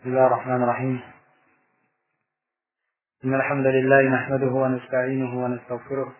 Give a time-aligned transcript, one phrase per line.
[0.00, 1.00] بسم الله الرحمن الرحيم.
[3.24, 6.12] إن الحمد لله نحمده ونستعينه ونستغفره.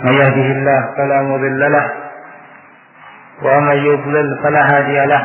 [0.00, 1.86] من يهده الله فلا مضل له
[3.42, 5.22] ومن يضلل فلا هادي له.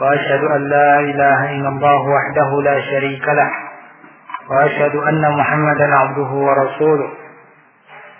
[0.00, 3.50] وأشهد أن لا إله إلا الله وحده لا شريك له
[4.50, 7.25] وأشهد أن محمدا عبده ورسوله.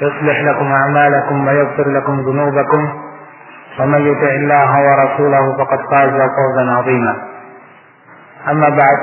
[0.00, 2.82] يصلح لكم أعمالكم ويغفر لكم ذنوبكم
[3.80, 7.16] ومن يطع الله ورسوله فقد فاز فوزا عظيما
[8.50, 8.98] أما بعد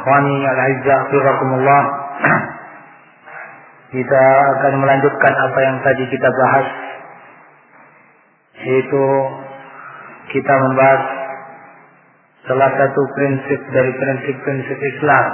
[0.00, 1.82] إخواني الأعزاء حفظكم الله
[3.86, 4.24] kita
[4.58, 6.68] akan melanjutkan apa yang tadi kita bahas
[8.66, 9.04] yaitu
[10.34, 11.02] kita membahas
[12.50, 15.26] salah satu prinsip dari prinsip-prinsip Islam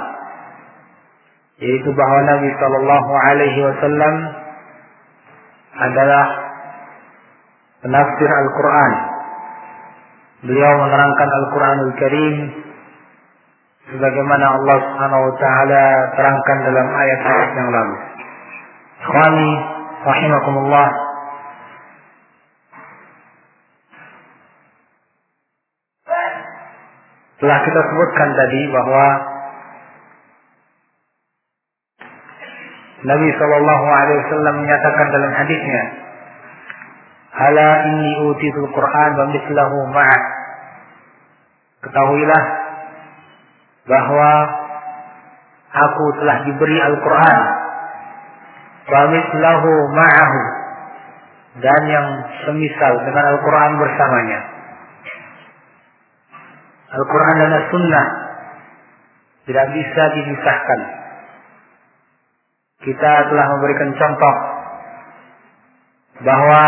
[1.58, 4.14] yaitu bahwa Nabi Shallallahu Alaihi Wasallam
[5.78, 6.26] adalah
[7.82, 8.92] penafsir Al-Quran.
[10.38, 12.36] Beliau menerangkan Al-Quranul Karim
[13.90, 15.84] sebagaimana Allah Subhanahu Wa Taala
[16.14, 17.96] terangkan dalam ayat-ayat yang lalu.
[18.98, 19.50] Ikhwani
[20.06, 20.88] rahimakumullah
[27.38, 29.06] Telah kita sebutkan tadi bahwa
[32.98, 35.82] Nabi Shallallahu Alaihi Wasallam menyatakan dalam hadisnya,
[37.30, 40.22] "Ala inni utitul Quran wa mislahu ma'ah."
[41.78, 42.42] Ketahuilah
[43.86, 44.30] bahwa
[45.70, 47.40] aku telah diberi Al-Quran
[48.88, 50.40] wa mislahu ma'ahu
[51.62, 52.08] dan yang
[52.46, 54.40] semisal dengan Al-Quran bersamanya.
[56.98, 58.06] Al-Quran dan As-Sunnah
[59.46, 60.97] tidak bisa dipisahkan.
[62.78, 64.34] Kita telah memberikan contoh
[66.22, 66.62] bahwa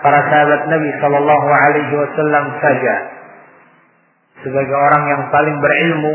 [0.00, 2.94] para sahabat Nabi Shallallahu Alaihi Wasallam saja
[4.44, 6.14] sebagai orang yang paling berilmu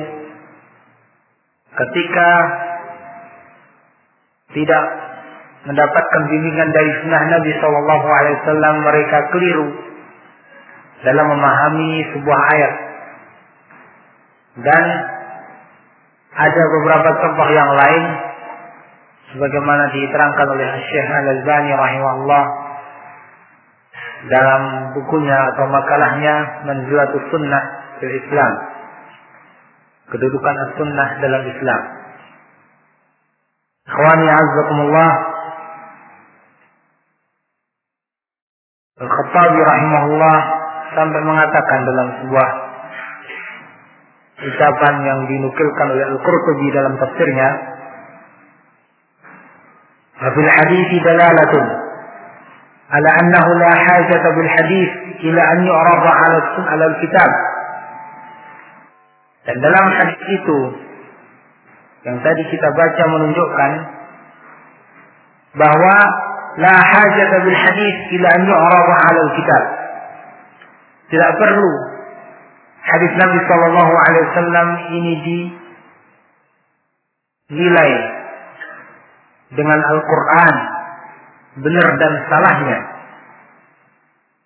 [1.78, 2.30] ketika
[4.54, 4.84] tidak
[5.70, 9.68] mendapatkan bimbingan dari sunnah Nabi Shallallahu Alaihi Wasallam mereka keliru
[11.06, 12.74] dalam memahami sebuah ayat.
[14.60, 14.84] Dan
[16.36, 18.04] ada beberapa contoh yang lain
[19.34, 22.44] sebagaimana diterangkan oleh Syekh Al-Albani rahimahullah
[24.28, 24.62] dalam
[24.98, 26.36] bukunya atau makalahnya
[26.68, 27.64] Manzilatus Sunnah
[28.02, 28.54] fil Islam.
[30.10, 31.82] Kedudukan as-sunnah dalam Islam.
[33.90, 35.12] Ikhwani azzakumullah
[39.00, 40.38] Al-Khattabi rahimahullah
[40.92, 42.50] sampai mengatakan dalam sebuah
[44.40, 47.50] ucapan yang dinukilkan oleh Al-Qurtubi dalam tafsirnya
[50.21, 51.55] ففي الحديث دلالة
[52.91, 57.31] على أنه لا حاجة بالحديث إلى أن يعرض على على الكتاب
[59.45, 60.59] dan dalam hadis itu
[62.09, 63.71] yang tadi kita baca menunjukkan
[65.53, 65.97] bahwa
[66.57, 69.63] la hajat bil hadis ila an yu'rada 'ala al-kitab
[71.13, 71.71] tidak perlu
[72.89, 75.13] hadis Nabi Shallallahu Alaihi Wasallam ini
[77.53, 77.93] dinilai
[79.55, 80.55] dengan Al-Quran
[81.63, 82.81] benar dan salahnya.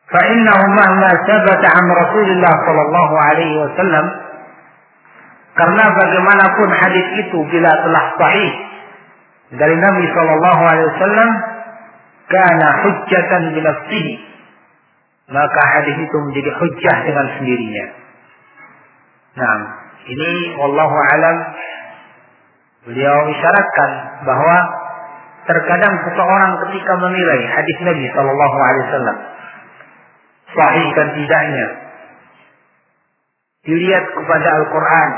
[0.09, 4.07] فإنه مهما ثبت عن رسول الله صلى الله عليه وسلم
[5.59, 8.53] karena bagaimanapun hadis itu bila telah sahih
[9.59, 11.31] dari Nabi Shallallahu Alaihi Wasallam
[12.31, 14.15] karena hujjatan binafsihi
[15.35, 17.87] maka hadis itu menjadi hujjah dengan sendirinya.
[19.35, 19.57] Nah,
[20.09, 21.37] ini wallahu alam
[22.89, 23.91] beliau isyaratkan
[24.25, 24.57] bahwa
[25.44, 29.18] terkadang seseorang ketika menilai hadis Nabi Shallallahu Alaihi Wasallam
[30.54, 31.68] sahih dan tidaknya
[33.64, 35.10] dilihat kepada Al-Quran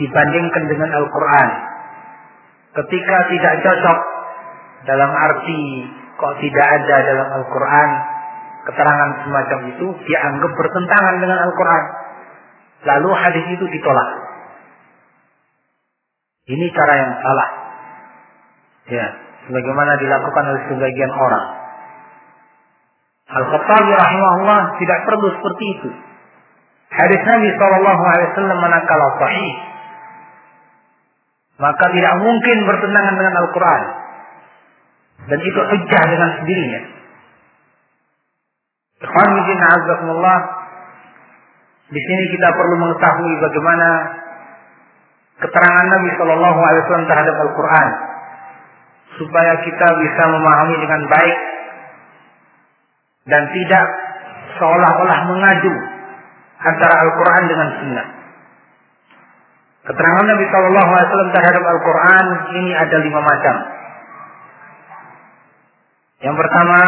[0.00, 1.48] dibandingkan dengan Al-Quran
[2.82, 3.98] ketika tidak cocok
[4.84, 5.62] dalam arti
[6.14, 7.90] kok tidak ada dalam Al-Quran
[8.64, 11.84] keterangan semacam itu dianggap bertentangan dengan Al-Quran.
[12.84, 14.08] Lalu hadis itu ditolak.
[16.44, 17.63] Ini cara yang salah
[18.84, 19.06] Ya,
[19.48, 21.46] sebagaimana dilakukan oleh sebagian orang.
[23.24, 25.90] Al-Khattabi rahimahullah tidak perlu seperti itu.
[26.92, 29.52] Hadis Nabi Shallallahu Alaihi Wasallam manakala sahih,
[31.58, 33.82] maka tidak mungkin bertentangan dengan Al-Quran.
[35.24, 36.82] Dan itu hujah dengan sendirinya.
[39.00, 40.38] Ikhwan Azzaikumullah
[41.88, 43.88] di sini kita perlu mengetahui bagaimana
[45.40, 47.88] keterangan Nabi Shallallahu Alaihi Wasallam terhadap Al-Quran
[49.18, 51.38] supaya kita bisa memahami dengan baik
[53.30, 53.84] dan tidak
[54.58, 55.74] seolah-olah mengaju
[56.60, 58.06] antara Al-Quran dengan Sunnah.
[59.84, 62.26] Keterangan Nabi Shallallahu Alaihi Wasallam terhadap Al-Quran
[62.56, 63.56] ini ada lima macam.
[66.24, 66.80] Yang pertama,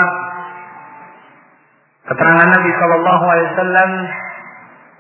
[2.09, 3.91] keterangan Nabi Shallallahu Alaihi Wasallam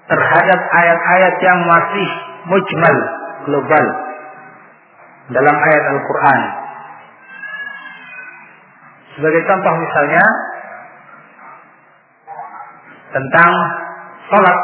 [0.06, 2.08] terhadap ayat-ayat yang masih
[2.52, 2.96] mujmal
[3.48, 3.86] global
[5.32, 6.40] dalam ayat Al-Quran.
[9.16, 10.24] Sebagai contoh misalnya
[13.16, 13.50] tentang
[14.28, 14.58] sholat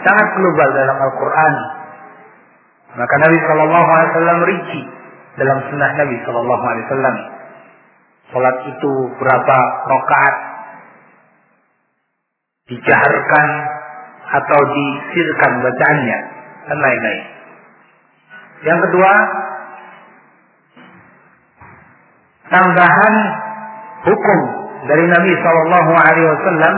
[0.00, 1.54] sangat global dalam Al-Quran.
[2.96, 4.80] Maka Nabi Shallallahu Alaihi Wasallam rinci
[5.36, 7.16] dalam sunnah Nabi Shallallahu Alaihi Wasallam.
[8.28, 9.58] Sholat itu berapa
[9.92, 10.36] rakaat,
[12.68, 13.48] dijaharkan
[14.28, 16.18] atau disirkan bacaannya
[16.68, 17.24] dan lain-lain.
[18.68, 19.12] Yang kedua,
[22.48, 23.14] tambahan
[24.08, 24.38] hukum
[24.88, 26.74] dari Nabi Shallallahu Alaihi Wasallam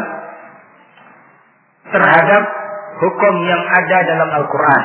[1.90, 2.42] terhadap
[3.00, 4.84] hukum yang ada dalam Al-Quran.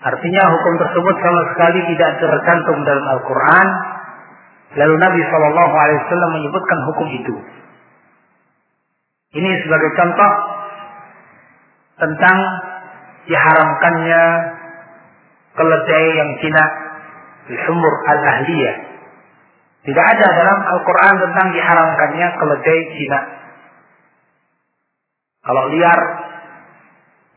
[0.00, 3.68] Artinya hukum tersebut sama sekali tidak tercantum dalam Al-Quran.
[4.80, 7.34] Lalu Nabi Shallallahu Alaihi Wasallam menyebutkan hukum itu.
[9.30, 10.32] Ini sebagai contoh
[12.00, 12.38] tentang
[13.28, 14.22] diharamkannya
[15.54, 16.64] keledai yang Cina
[17.48, 18.76] di sumur al-ahliyah.
[19.80, 23.20] Tidak ada dalam Al-Quran tentang diharamkannya keledai Cina.
[25.40, 26.00] Kalau liar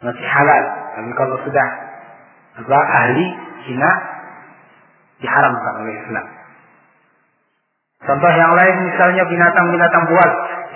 [0.04, 0.64] masih halal,
[1.00, 1.68] tapi kalau sudah
[2.60, 3.26] apa ahli
[3.64, 3.90] Cina
[5.24, 6.26] diharamkan oleh Islam.
[8.04, 10.34] Contoh yang lain misalnya binatang-binatang buas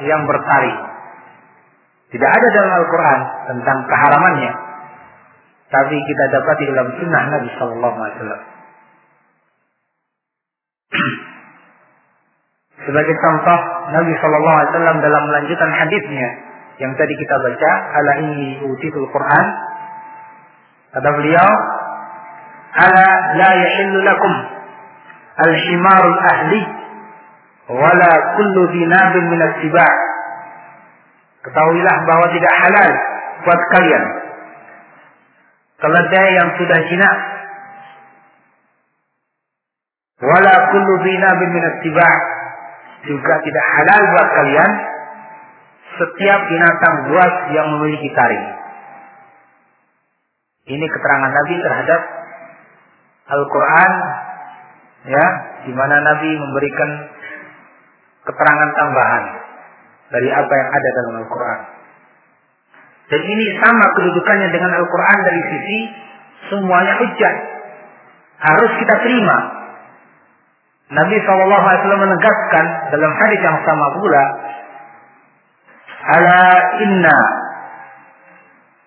[0.08, 0.80] yang bertaring.
[2.08, 3.20] Tidak ada dalam Al-Quran
[3.52, 4.54] tentang keharamannya.
[5.68, 8.42] Tapi kita dapat di dalam sunnah Nabi Sallallahu Alaihi Wasallam.
[12.88, 13.60] Sebagai contoh
[13.92, 16.30] Nabi Sallallahu Alaihi Wasallam dalam melanjutan hadisnya
[16.80, 19.46] yang tadi kita baca, ala ini utitul Quran.
[20.96, 21.50] Kata beliau,
[22.80, 24.34] ala la yahillu lakum
[25.36, 26.62] al-himarul ahli
[27.76, 29.96] wala kullu dinabin min as-siba'
[31.48, 32.92] Ketahuilah bahwa tidak halal
[33.48, 34.04] buat kalian
[35.78, 37.18] keledai yang sudah jinak
[40.20, 41.64] wala kullu dhinabin min
[43.08, 44.72] juga tidak halal buat kalian
[45.98, 48.48] setiap binatang buas yang memiliki taring.
[50.68, 52.02] Ini keterangan Nabi terhadap
[53.28, 53.92] Al-Quran,
[55.08, 55.26] ya,
[55.64, 56.90] di mana Nabi memberikan
[58.28, 59.24] keterangan tambahan
[60.12, 61.60] dari apa yang ada dalam Al-Quran.
[63.08, 65.78] Dan ini sama kedudukannya dengan Al-Quran dari sisi
[66.52, 67.36] semuanya hujah.
[68.38, 69.57] Harus kita terima.
[70.88, 72.66] Nabi SAW menegaskan
[72.96, 74.24] dalam hadis yang sama pula,
[76.08, 76.44] Ala
[76.80, 77.18] inna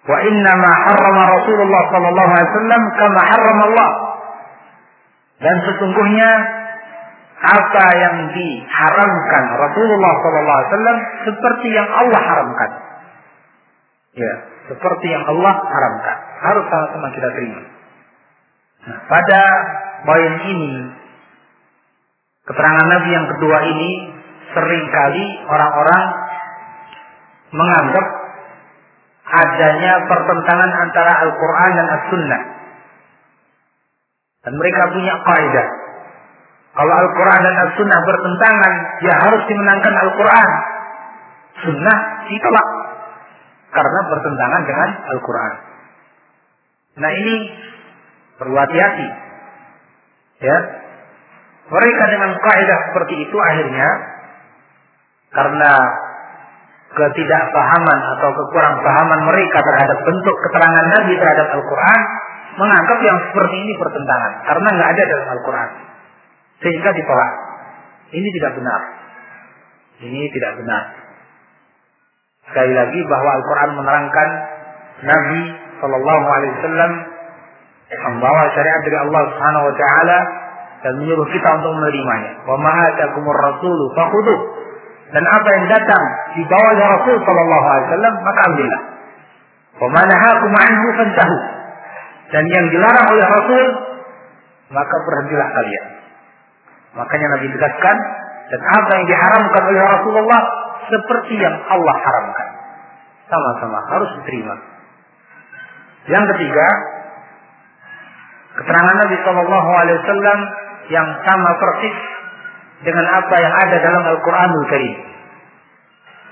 [0.08, 3.90] wa inna ma harrama Rasulullah sallallahu alaihi wasallam kama harrama Allah.
[5.40, 6.30] Dan sesungguhnya
[7.40, 12.70] apa yang diharamkan Rasulullah SAW seperti yang Allah haramkan.
[14.16, 14.32] Ya,
[14.68, 16.16] seperti yang Allah haramkan.
[16.44, 17.60] Harus sama-sama kita terima.
[18.80, 19.42] Nah, pada
[20.08, 20.72] poin ini,
[22.50, 23.90] keterangan Nabi yang kedua ini,
[24.50, 26.04] sering kali orang-orang
[27.54, 28.06] menganggap
[29.30, 32.42] adanya pertentangan antara Al-Quran dan As-Sunnah.
[34.40, 35.68] Dan mereka punya kaidah
[36.70, 40.50] kalau Al-Quran dan Al-Sunnah bertentangan, ya harus dimenangkan Al-Quran.
[41.66, 41.98] Sunnah
[42.30, 42.68] ditolak.
[43.70, 45.52] Karena bertentangan dengan Al-Quran.
[47.04, 47.36] Nah ini
[48.38, 49.08] perlu hati-hati.
[50.40, 50.56] Ya.
[51.70, 53.88] Mereka dengan kaidah seperti itu akhirnya
[55.30, 55.72] karena
[56.90, 62.00] ketidakpahaman atau kekurang pahaman mereka terhadap bentuk keterangan Nabi terhadap Al-Quran
[62.58, 65.70] menganggap yang seperti ini bertentangan karena nggak ada dalam Al-Quran
[66.60, 67.32] sehingga ditolak.
[68.10, 68.80] Ini tidak benar.
[70.02, 70.82] Ini tidak benar.
[72.50, 74.28] Sekali lagi bahwa Al-Quran menerangkan
[75.06, 75.40] Nabi
[75.78, 76.92] Shallallahu Alaihi Wasallam
[77.90, 80.18] membawa syariat dari Allah Subhanahu Wa Taala
[80.80, 82.30] dan menyuruh kita untuk menerimanya.
[82.48, 83.84] Wa ma'atakumur rasulu.
[85.10, 86.04] Dan apa yang datang
[86.38, 88.82] di bawah Rasul sallallahu alaihi wasallam maka ambillah.
[89.82, 91.36] Wa ma nahakum anhu fantahu.
[92.30, 93.64] Dan yang dilarang oleh Rasul
[94.70, 95.86] maka berhentilah kalian.
[96.94, 97.96] Makanya Nabi tegaskan
[98.50, 100.42] dan apa yang diharamkan oleh Rasulullah
[100.90, 102.48] seperti yang Allah haramkan.
[103.30, 104.54] Sama-sama harus diterima.
[106.10, 106.66] Yang ketiga,
[108.58, 110.38] keterangan Nabi Shallallahu Alaihi Wasallam
[110.90, 111.96] yang sama persis
[112.82, 114.96] dengan apa yang ada dalam Al-Quranul Karim.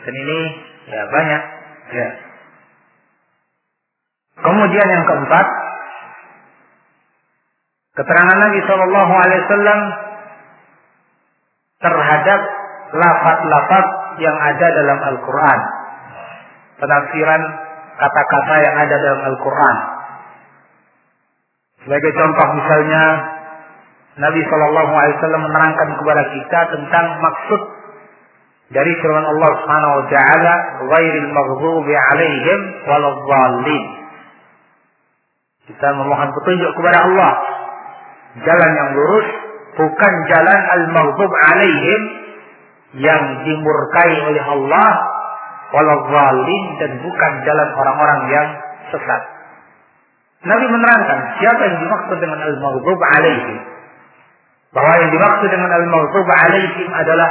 [0.05, 0.41] Dan ini
[0.89, 1.43] ya banyak.
[1.89, 2.09] Ya.
[4.39, 5.47] Kemudian yang keempat,
[7.99, 9.81] keterangan Nabi Shallallahu Alaihi Wasallam
[11.79, 12.41] terhadap
[12.95, 13.87] lafaz-lafaz
[14.19, 15.61] yang ada dalam Al-Quran.
[16.79, 17.43] Penafsiran
[17.99, 19.77] kata-kata yang ada dalam Al-Quran.
[21.83, 23.03] Sebagai contoh misalnya,
[24.19, 27.61] Nabi Shallallahu Alaihi Wasallam menerangkan kepada kita tentang maksud
[28.75, 30.55] dari firman Allah Subhanahu Wa Taala,
[30.91, 32.61] "Ghairil maghdubi alaihim
[32.91, 33.85] waladhdallin."
[35.71, 37.33] Kita memohon petunjuk kepada Allah,
[38.43, 39.29] jalan yang lurus,
[39.79, 42.03] bukan jalan al-maghdub alaihim
[42.99, 44.91] yang dimurkai oleh Allah
[45.71, 48.49] waladhdallin dan bukan jalan orang-orang yang
[48.91, 49.23] sesat.
[50.43, 53.78] Nabi menerangkan siapa yang dimaksud dengan al-maghdub alaihim
[54.73, 57.31] bahwa yang dimaksud dengan al-maghdub alaihim adalah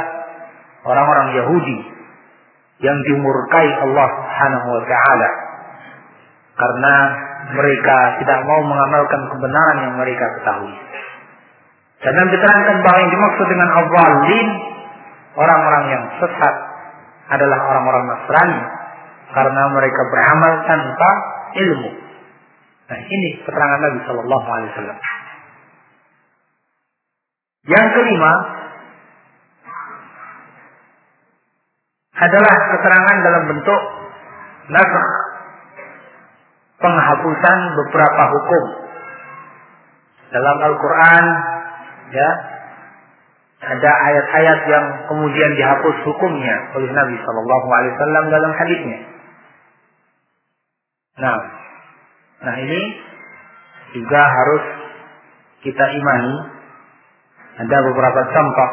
[0.82, 1.78] orang-orang Yahudi
[2.82, 5.30] yang dimurkai Allah Subhanahu wa taala
[6.58, 6.94] karena
[7.54, 10.74] mereka tidak mau mengamalkan kebenaran yang mereka ketahui.
[11.98, 14.48] Dan yang diterangkan bahwa yang dimaksud dengan awalin
[15.34, 16.54] orang-orang yang sesat
[17.30, 18.62] adalah orang-orang Nasrani
[19.34, 21.10] karena mereka beramal tanpa
[21.58, 21.90] ilmu.
[22.88, 24.98] Nah ini keterangan Nabi Shallallahu Alaihi Wasallam.
[27.66, 28.32] Yang kelima
[32.18, 33.80] adalah keterangan dalam bentuk
[34.68, 35.08] nasakh
[36.78, 38.64] penghapusan beberapa hukum
[40.28, 41.24] dalam Al-Quran
[42.12, 42.30] ya
[43.58, 48.98] ada ayat-ayat yang kemudian dihapus hukumnya oleh Nabi Shallallahu Alaihi Wasallam dalam hadisnya.
[51.18, 51.38] Nah,
[52.46, 52.80] nah ini
[53.98, 54.64] juga harus
[55.66, 56.34] kita imani.
[57.58, 58.70] Ada beberapa contoh,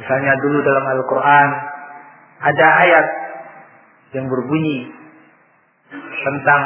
[0.00, 1.48] misalnya dulu dalam Al-Quran
[2.42, 3.06] ada ayat
[4.16, 4.88] yang berbunyi
[6.24, 6.62] tentang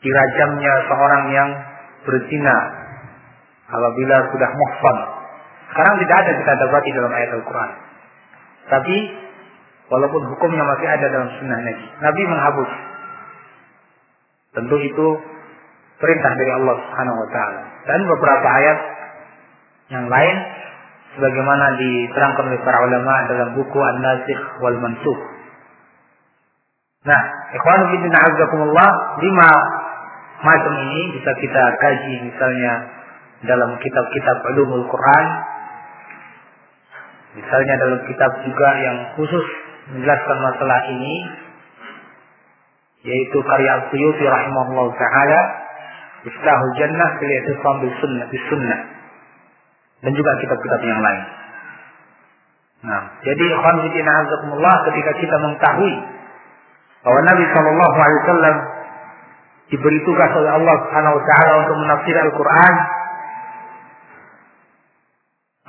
[0.00, 1.50] dirajamnya seorang yang
[2.06, 2.56] berzina
[3.66, 4.96] apabila sudah muhsan.
[5.70, 7.70] Sekarang tidak ada kita dapati dalam ayat Al-Quran.
[8.70, 8.96] Tapi
[9.90, 11.86] walaupun hukumnya masih ada dalam sunnah Nabi.
[11.98, 12.70] Nabi menghapus.
[14.50, 15.06] Tentu itu
[16.02, 17.62] perintah dari Allah Subhanahu wa taala.
[17.86, 18.78] Dan beberapa ayat
[19.90, 20.36] yang lain
[21.18, 25.20] sebagaimana diterangkan oleh para ulama dalam buku An-Nasikh wal Mansukh.
[27.00, 27.22] Nah,
[27.56, 29.50] ikhwan fillah azakumullah, lima
[30.40, 32.72] macam ini bisa kita kaji misalnya
[33.44, 35.26] dalam kitab-kitab ulumul Quran
[37.40, 39.46] misalnya dalam kitab juga yang khusus
[39.92, 41.14] menjelaskan masalah ini
[43.00, 45.40] yaitu karya Al-Suyuti rahimahullah taala
[46.20, 48.99] Islahul Jannah fil i'tisam bis sunnah bis sunnah
[50.00, 51.22] dan juga kitab-kitab yang lain.
[52.80, 55.94] Nah, jadi fillah ketika kita mengetahui
[57.04, 58.56] bahwa Nabi Shallallahu alaihi wasallam
[59.68, 62.74] diberi tugas oleh Allah Subhanahu wa taala untuk menafsir Al-Qur'an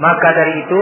[0.02, 0.82] maka dari itu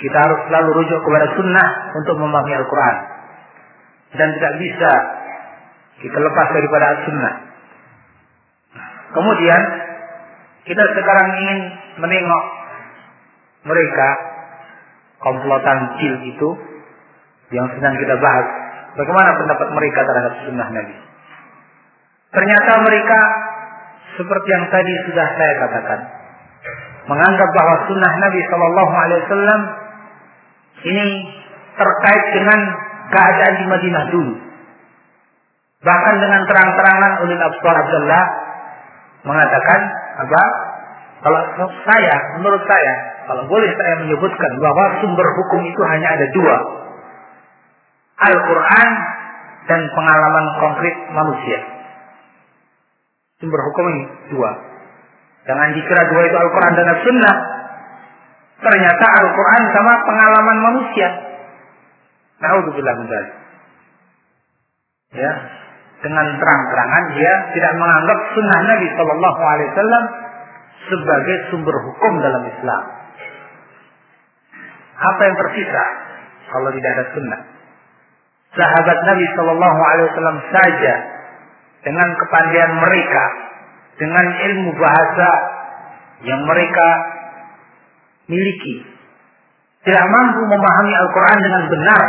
[0.00, 2.96] kita harus selalu rujuk kepada sunnah untuk memahami Al-Quran.
[4.14, 4.90] Dan tidak bisa
[6.00, 7.34] kita lepas daripada sunnah.
[9.14, 9.60] Kemudian
[10.64, 11.58] kita sekarang ingin
[12.00, 12.44] menengok
[13.68, 14.08] mereka
[15.20, 16.48] komplotan cil itu
[17.52, 18.46] yang sedang kita bahas.
[18.94, 20.96] Bagaimana pendapat mereka terhadap sunnah Nabi?
[22.32, 23.20] Ternyata mereka
[24.14, 26.00] seperti yang tadi sudah saya katakan,
[27.10, 29.60] menganggap bahwa sunnah Nabi Shallallahu Alaihi Wasallam
[30.84, 31.06] ini
[31.74, 32.60] terkait dengan
[33.10, 34.34] keadaan di Madinah dulu.
[35.84, 38.24] Bahkan dengan terang-terangan oleh Abdullah Abdullah
[39.24, 39.80] mengatakan
[40.14, 40.42] apa?
[41.24, 41.40] Kalau
[41.88, 42.94] saya, menurut saya,
[43.24, 46.56] kalau boleh saya menyebutkan bahwa sumber hukum itu hanya ada dua.
[48.14, 48.88] Al-Quran
[49.64, 51.58] dan pengalaman konkret manusia.
[53.40, 54.02] Sumber hukum ini
[54.36, 54.50] dua.
[55.48, 57.36] Jangan dikira dua itu Al-Quran dan As-Sunnah.
[58.60, 61.08] Ternyata Al-Quran sama pengalaman manusia.
[62.44, 63.08] Naudzubillah min
[65.14, 65.32] Ya.
[66.04, 70.04] Dengan terang-terangan dia tidak menganggap sunnah Nabi Shallallahu Alaihi Wasallam
[70.84, 72.82] sebagai sumber hukum dalam Islam.
[74.94, 75.84] Apa yang tersisa
[76.52, 77.40] kalau tidak ada sunnah?
[78.52, 80.94] Sahabat Nabi Shallallahu Alaihi Wasallam saja
[81.88, 83.24] dengan kepandaian mereka,
[83.96, 85.30] dengan ilmu bahasa
[86.28, 86.88] yang mereka
[88.28, 88.84] miliki,
[89.88, 92.02] tidak mampu memahami Al-Quran dengan benar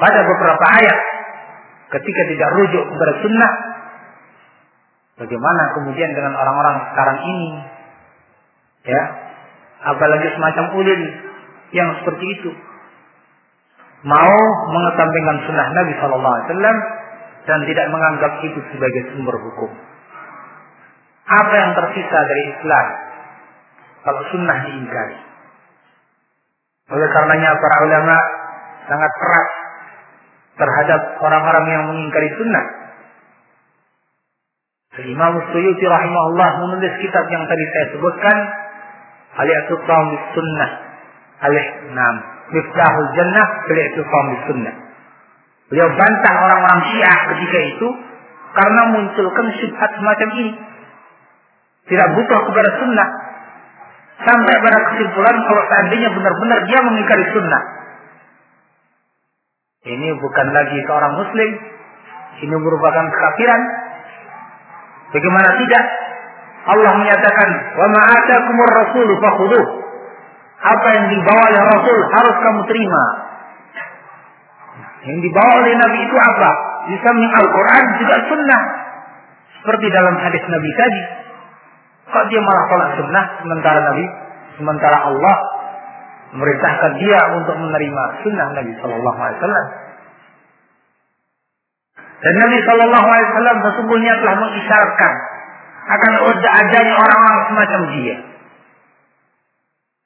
[0.00, 1.09] pada beberapa ayat
[1.90, 3.52] ketika tidak rujuk kepada sunnah
[5.20, 7.50] bagaimana kemudian dengan orang-orang sekarang ini
[8.86, 9.02] ya
[9.90, 11.02] apalagi semacam ulil
[11.74, 12.50] yang seperti itu
[14.06, 14.36] mau
[14.72, 16.76] mengesampingkan sunnah Nabi Shallallahu Alaihi Wasallam
[17.44, 19.70] dan tidak menganggap itu sebagai sumber hukum.
[21.30, 22.86] Apa yang tersisa dari Islam
[24.02, 25.18] kalau sunnah diingkari?
[26.90, 28.16] Oleh karenanya para ulama
[28.90, 29.50] sangat keras
[30.60, 32.64] terhadap orang-orang yang mengingkari sunnah.
[35.00, 38.36] Imam Suyuti rahimahullah menulis kitab yang tadi saya sebutkan
[39.40, 40.70] Al-I'tisam bis Sunnah
[41.40, 42.16] Alih Nam
[42.52, 44.74] Miftahul Jannah Al-I'tisam bis Sunnah
[45.70, 47.88] Beliau bantah orang-orang Syiah ketika itu
[48.50, 50.52] karena munculkan syubhat semacam ini.
[51.86, 53.08] Tidak butuh kepada sunnah.
[54.20, 57.62] Sampai pada kesimpulan kalau seandainya benar-benar dia mengingkari sunnah.
[59.80, 61.50] Ini bukan lagi seorang muslim.
[62.44, 63.62] Ini merupakan kekafiran.
[65.08, 65.84] Bagaimana tidak?
[66.68, 67.48] Allah menyatakan,
[67.80, 67.88] "Wa
[68.76, 69.64] rasul fakhuduh."
[70.60, 73.04] Apa yang dibawa oleh Rasul harus kamu terima.
[75.08, 76.50] Yang dibawa oleh Nabi itu apa?
[76.84, 78.62] Di samping Al-Quran juga sunnah.
[79.56, 81.02] Seperti dalam hadis Nabi tadi.
[82.12, 84.04] Kok dia malah tolak sunnah sementara Nabi,
[84.60, 85.36] sementara Allah
[86.30, 89.66] memerintahkan dia untuk menerima sunnah Nabi Shallallahu Alaihi Wasallam.
[92.20, 95.12] Dan Nabi Shallallahu Alaihi Wasallam sesungguhnya telah mengisyaratkan
[95.90, 98.16] akan adanya orang-orang semacam dia.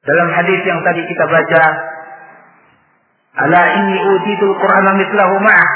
[0.04, 1.62] Dalam hadis yang tadi kita baca,
[3.35, 5.70] Ala inni utitul Qur'an mislahu ma'ah.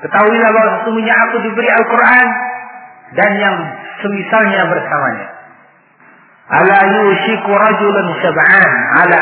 [0.00, 2.26] Ketahuilah bahwa sesungguhnya aku diberi Al-Quran
[3.20, 3.56] dan yang
[4.00, 5.28] semisalnya bersamanya.
[6.50, 9.16] Ala yushiku rajulun sab'an ala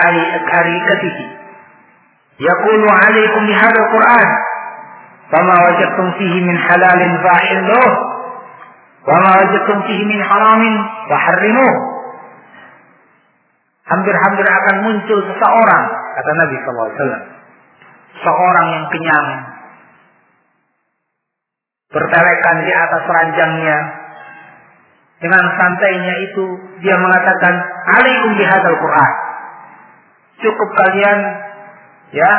[0.49, 1.25] arikatihi.
[2.41, 4.29] Yaqulu alaikum bihadal Qur'an.
[5.29, 7.91] Fama wajadtum fihi min halalin fa'illuh.
[9.05, 10.75] Wama wajadtum fihi min haramin
[11.12, 11.75] faharrimuh.
[13.88, 15.85] Hampir-hampir akan muncul seseorang,
[16.17, 17.38] kata Nabi SAW
[18.23, 19.29] seorang yang kenyang
[21.88, 23.79] bertelekan di atas ranjangnya
[25.18, 26.44] dengan santainya itu
[26.83, 27.54] dia mengatakan
[27.98, 29.12] alaikum bihadzal Quran
[30.38, 31.18] cukup kalian
[32.14, 32.33] ya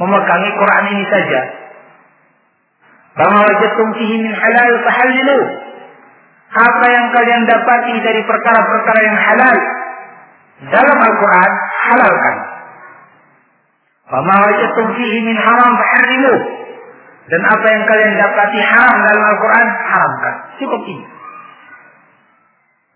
[0.00, 1.40] memegangi Quran ini saja
[3.18, 5.40] Bama wajadtum fihi min halal fahallilu
[6.48, 9.58] apa yang kalian dapati dari perkara-perkara yang halal
[10.72, 12.36] dalam Al-Quran halalkan
[14.08, 14.36] Fama
[14.96, 16.34] fihi min haram faharrimu.
[17.28, 20.34] Dan apa yang kalian dapati haram dalam Al-Quran, haramkan.
[20.56, 21.04] Cukup ini.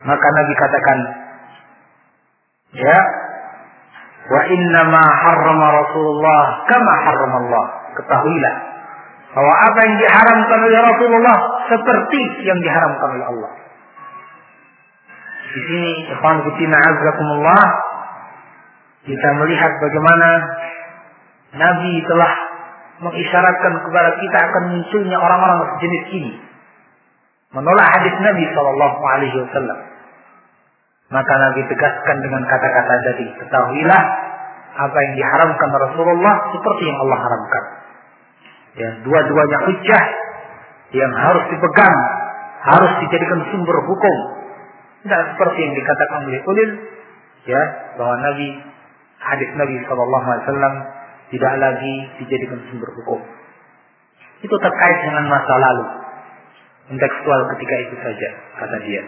[0.03, 0.99] Maka Nabi katakan,
[2.75, 2.99] ya,
[4.27, 7.67] wa innama harrama Rasulullah kama harrama Allah.
[7.93, 8.55] Ketahuilah
[9.33, 11.37] bahwa apa yang diharamkan oleh Rasulullah
[11.73, 13.53] seperti yang diharamkan oleh Allah.
[15.53, 17.65] Di sini, ikhwan kutina azakumullah,
[19.05, 20.29] kita melihat bagaimana
[21.53, 22.33] Nabi telah
[23.03, 26.33] mengisyaratkan kepada kita akan munculnya orang-orang sejenis ini.
[27.53, 29.79] Menolak hadis Nabi Shallallahu Alaihi Wasallam.
[31.12, 34.03] Maka Nabi tegaskan dengan kata-kata tadi, ketahuilah
[34.72, 37.64] apa yang diharamkan Rasulullah seperti yang Allah haramkan.
[38.72, 40.05] Ya, dua-duanya hujah
[40.96, 41.98] yang harus dipegang,
[42.64, 44.16] harus dijadikan sumber hukum.
[45.05, 46.70] Tidak seperti yang dikatakan oleh ulil,
[47.44, 47.62] ya,
[48.01, 48.48] bahwa Nabi
[49.20, 50.75] hadis Nabi Shallallahu Alaihi Wasallam
[51.29, 51.94] tidak lagi
[52.25, 53.20] dijadikan sumber hukum.
[54.40, 55.87] Itu terkait dengan masa lalu.
[56.88, 59.05] Kontekstual ketika itu saja, kata dia.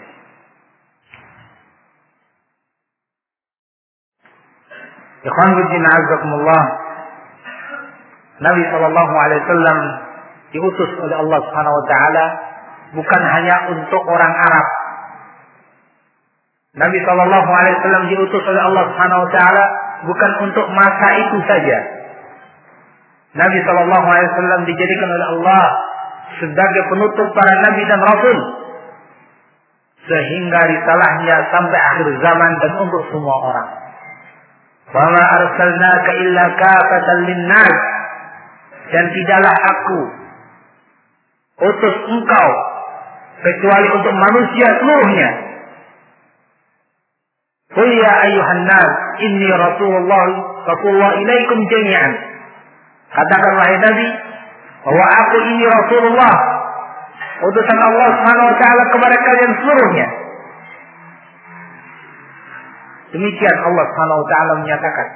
[5.24, 6.64] Ikhwan Bidin Azzaikumullah
[8.44, 9.78] Nabi Shallallahu Alaihi Wasallam
[10.52, 12.24] diutus oleh Allah Subhanahu Wa Taala
[12.94, 14.66] bukan hanya untuk orang Arab.
[16.74, 19.64] Nabi Shallallahu Alaihi Wasallam diutus oleh Allah Subhanahu Wa Taala
[20.04, 21.78] bukan untuk masa itu saja,
[23.38, 25.64] Nabi Shallallahu Alaihi Wasallam dijadikan oleh Allah
[26.42, 28.38] sebagai penutup para nabi dan rasul
[30.04, 33.83] sehingga risalahnya sampai akhir zaman dan untuk semua orang.
[34.92, 37.76] Wama arsalnaka illa kafatan linnas
[38.92, 40.00] dan tidaklah aku
[41.64, 42.50] utus engkau
[43.40, 45.30] kecuali untuk manusia seluruhnya.
[47.74, 48.90] Qul ya ayuhan nas
[49.24, 50.24] inni rasulullah
[50.62, 52.12] rasulullah ilaikum jami'an.
[53.14, 54.08] Katakanlah ya Nabi
[54.84, 56.34] bahwa aku ini Rasulullah
[57.40, 60.06] utusan Allah Subhanahu wa taala kepada kalian seluruhnya.
[63.14, 65.08] Demikian Allah Subhanahu wa taala menyatakan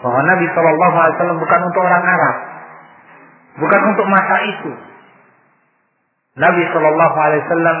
[0.00, 2.36] bahwa Nabi Shallallahu alaihi wasallam bukan untuk orang Arab.
[3.52, 4.72] Bukan untuk masa itu.
[6.40, 7.78] Nabi Shallallahu alaihi wasallam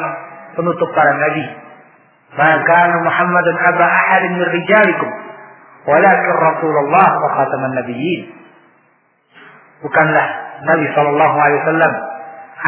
[0.52, 1.46] penutup para nabi.
[2.32, 5.10] Maka Muhammad dan aba ahad min rijalikum
[5.88, 8.22] walakin Rasulullah wa khataman nabiyyin.
[9.80, 10.26] Bukanlah
[10.68, 11.92] Nabi Shallallahu alaihi wasallam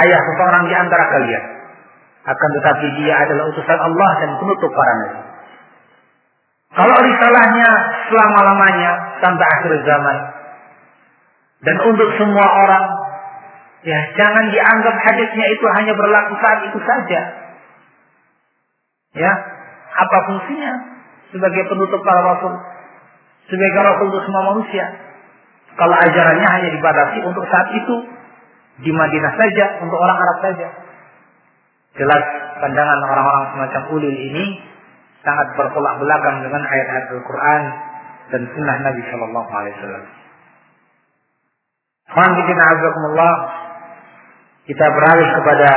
[0.00, 1.44] ayah seseorang di antara kalian.
[2.24, 5.24] Akan tetapi dia adalah utusan Allah dan penutup para nabi.
[6.75, 7.71] Kalau risalahnya
[8.11, 10.19] selama-lamanya sampai akhir zaman.
[11.63, 12.85] Dan untuk semua orang.
[13.85, 17.21] Ya, jangan dianggap hadisnya itu hanya berlaku saat itu saja.
[19.15, 19.33] Ya,
[19.95, 20.73] apa fungsinya
[21.31, 22.55] sebagai penutup para rasul?
[23.47, 24.89] Sebagai rasul untuk semua manusia.
[25.79, 27.97] Kalau ajarannya hanya dibatasi untuk saat itu
[28.83, 30.69] di Madinah saja, untuk orang Arab saja.
[31.95, 32.25] Jelas
[32.59, 34.74] pandangan orang-orang semacam ulil ini
[35.25, 37.63] sangat bertolak belakang dengan ayat-ayat Al-Quran
[38.31, 40.05] dan sunnah Nabi Shallallahu Alaihi Wasallam.
[44.65, 45.71] Kita beralih kepada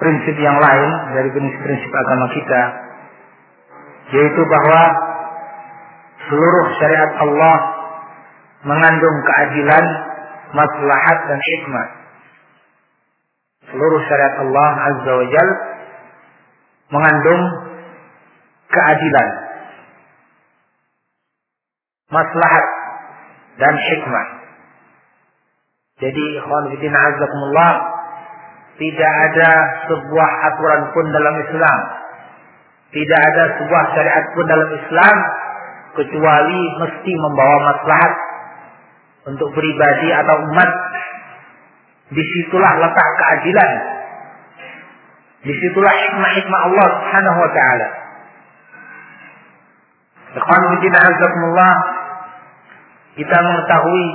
[0.00, 2.62] prinsip yang lain dari prinsip-prinsip agama kita,
[4.16, 4.80] yaitu bahwa
[6.28, 7.56] seluruh syariat Allah
[8.64, 9.84] mengandung keadilan,
[10.52, 11.86] maslahat dan hikmah.
[13.68, 15.48] Seluruh syariat Allah Azza wa Jal
[16.90, 17.42] mengandung
[18.70, 19.28] keadilan,
[22.10, 22.66] maslahat
[23.58, 24.28] dan hikmah.
[26.00, 27.72] Jadi, khawanifitin azakumullah,
[28.80, 29.50] tidak ada
[29.92, 31.80] sebuah aturan pun dalam Islam.
[32.90, 35.16] Tidak ada sebuah syariat pun dalam Islam
[35.94, 38.12] kecuali mesti membawa maslahat
[39.28, 40.70] untuk pribadi atau umat.
[42.10, 43.72] Di situlah letak keadilan.
[45.44, 47.88] Di situlah hikmah-hikmah Allah Subhanahu wa taala.
[50.30, 51.74] Azakumullah
[53.18, 54.06] kita mengetahui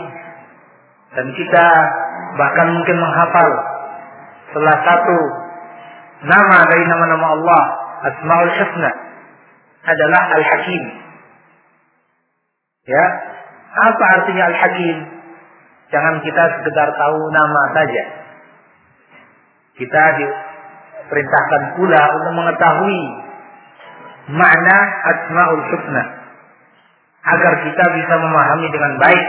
[1.12, 1.66] dan kita
[2.40, 3.50] bahkan mungkin menghafal
[4.56, 5.18] salah satu
[6.24, 7.64] nama dari nama-nama Allah
[8.08, 8.92] Asmaul Husna
[9.86, 10.84] adalah Al-Hakim.
[12.86, 13.06] Ya,
[13.76, 14.98] apa artinya Al-Hakim?
[15.92, 18.04] Jangan kita sekedar tahu nama saja.
[19.76, 23.25] Kita diperintahkan pula untuk mengetahui
[24.30, 26.04] makna Asmaul Husna.
[27.26, 29.26] Agar kita bisa memahami dengan baik.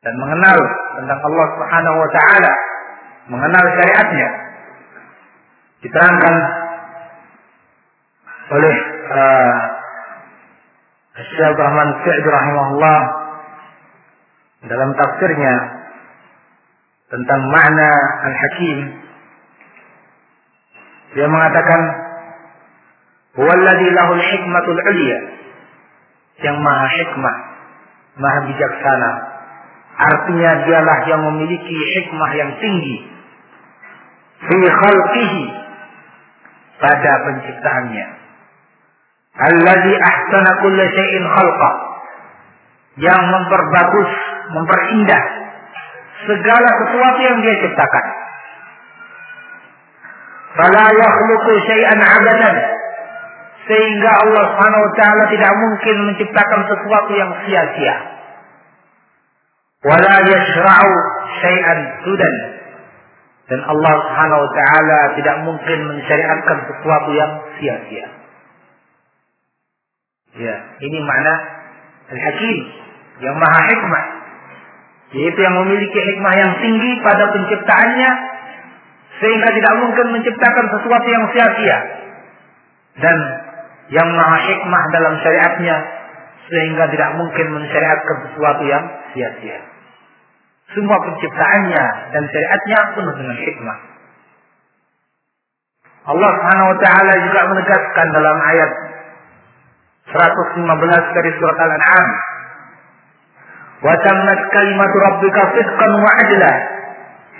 [0.00, 0.58] Dan mengenal
[0.96, 2.52] tentang Allah Subhanahu wa taala,
[3.28, 4.28] mengenal syariatnya.
[5.80, 6.34] Diterangkan
[8.50, 8.76] oleh
[9.14, 9.54] uh,
[11.20, 13.00] Syekh Rahman Sa'id rahimahullah
[14.66, 15.54] dalam tafsirnya
[17.10, 17.90] tentang makna
[18.24, 18.78] al-hakim.
[21.18, 21.80] Dia mengatakan
[23.38, 25.18] huwallazi lahul hikmatul ulya
[26.40, 27.36] yang maha hikmah
[28.16, 29.10] maha bijaksana
[30.00, 32.96] artinya dialah yang memiliki hikmah yang tinggi
[34.40, 35.44] fi khalqihi
[36.80, 38.20] pada penciptaannya
[39.40, 41.70] Alladhi ahsana kulla syai'in khalqa.
[43.00, 44.10] Yang memperbagus,
[44.50, 45.22] memperindah
[46.26, 48.06] segala sesuatu yang dia ciptakan.
[50.58, 52.56] Fala yakhluqu syai'an abadan.
[53.68, 57.96] Sehingga Allah Subhanahu wa taala tidak mungkin menciptakan sesuatu yang sia-sia.
[59.80, 60.92] Wala yashra'u
[61.40, 62.34] syai'an sudan.
[63.50, 68.06] Dan Allah Subhanahu wa taala tidak mungkin mensyariatkan sesuatu yang sia-sia.
[70.30, 71.34] Ya, ini makna
[72.06, 72.58] al-hakim
[73.18, 74.04] yang maha hikmah.
[75.10, 78.10] Yaitu yang memiliki hikmah yang tinggi pada penciptaannya
[79.18, 81.78] sehingga tidak mungkin menciptakan sesuatu yang sia-sia.
[83.00, 83.16] Dan
[83.90, 85.76] yang maha hikmah dalam syariatnya
[86.50, 89.60] sehingga tidak mungkin mensyariatkan sesuatu yang sia-sia.
[90.74, 93.78] Semua penciptaannya dan syariatnya penuh dengan hikmah.
[96.10, 98.70] Allah Subhanahu wa taala juga menegaskan dalam ayat
[100.10, 102.08] 115 dari surat Al-An'am.
[103.80, 106.52] Wa tammat kalimatu rabbika sidqan wa adla.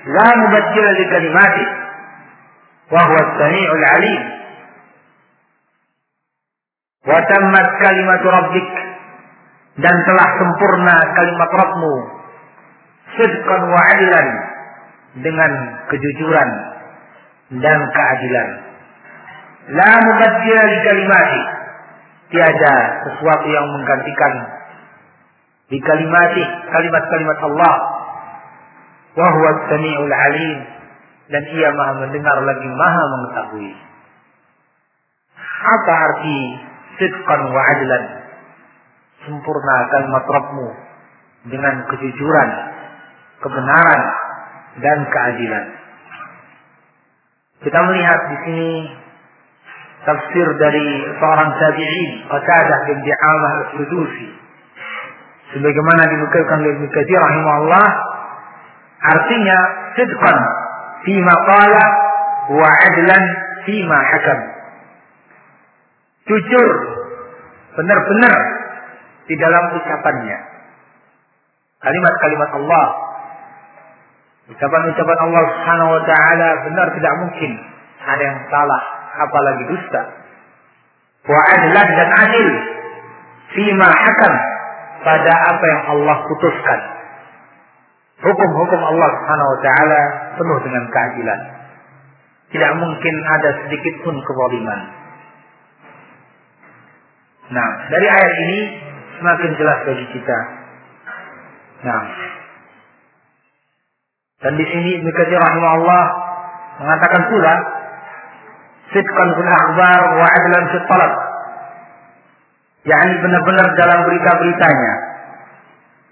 [0.07, 1.67] La mubaddila li kalimati.
[2.91, 4.40] Wa huwa as-sami'ul 'alim.
[7.11, 8.69] Wa tammat kalimatu rabbik
[9.83, 11.95] dan telah sempurna kalimat Rabbmu
[13.19, 14.29] sidqan wa adlan
[15.19, 15.53] dengan
[15.91, 16.51] kejujuran
[17.59, 18.49] dan keadilan.
[19.75, 21.43] La mubaddila li kalimati.
[22.31, 22.77] Tiada
[23.11, 24.35] sesuatu yang menggantikan
[25.67, 27.75] di kalimati kalimat-kalimat Allah.
[29.19, 30.59] Wa huwa samiul alim
[31.27, 33.71] dan ia maha mendengar lagi maha mengetahui.
[35.61, 36.70] Apa arti
[37.01, 38.05] sidqan wa adlan?
[39.25, 40.69] Sempurna kalimat Rabbmu
[41.49, 42.51] dengan kejujuran,
[43.41, 44.03] kebenaran,
[44.81, 45.67] dan keadilan.
[47.61, 48.71] Kita melihat di sini
[50.05, 50.87] tafsir dari
[51.21, 54.29] seorang tabi'in Qatadah bin Di'amah al-Sudusi
[55.53, 57.89] sebagaimana dinukilkan oleh Ibnu Katsir rahimahullah
[59.01, 59.59] artinya
[59.99, 60.39] sidqan
[61.05, 61.85] fima qala
[62.55, 63.25] wa adlan
[63.69, 64.41] fima hakam
[66.29, 66.69] jujur
[67.79, 68.37] benar-benar
[69.25, 70.39] di dalam ucapannya
[71.81, 73.11] kalimat-kalimat Allah
[74.51, 77.51] Ucapan-ucapan Allah Subhanahu wa taala benar tidak mungkin
[78.03, 78.83] ada yang salah
[79.23, 80.03] apalagi dusta.
[81.23, 82.49] Wa adlan dan adil
[83.55, 84.35] fima hakam
[85.07, 86.81] pada apa yang Allah putuskan.
[88.27, 90.01] Hukum-hukum Allah Subhanahu wa taala
[90.35, 91.41] penuh dengan keadilan.
[92.51, 94.81] Tidak mungkin ada sedikit pun kezaliman.
[97.51, 98.61] Nah, dari ayat ini
[99.19, 100.39] semakin jelas bagi kita.
[101.81, 102.03] Nah,
[104.41, 106.05] dan di sini Ibnu Katsir rahimahullah
[106.81, 107.55] mengatakan pula
[108.95, 111.13] sidqan fil akhbar wa adlan fil talab.
[112.81, 114.93] yakni benar-benar dalam berita-beritanya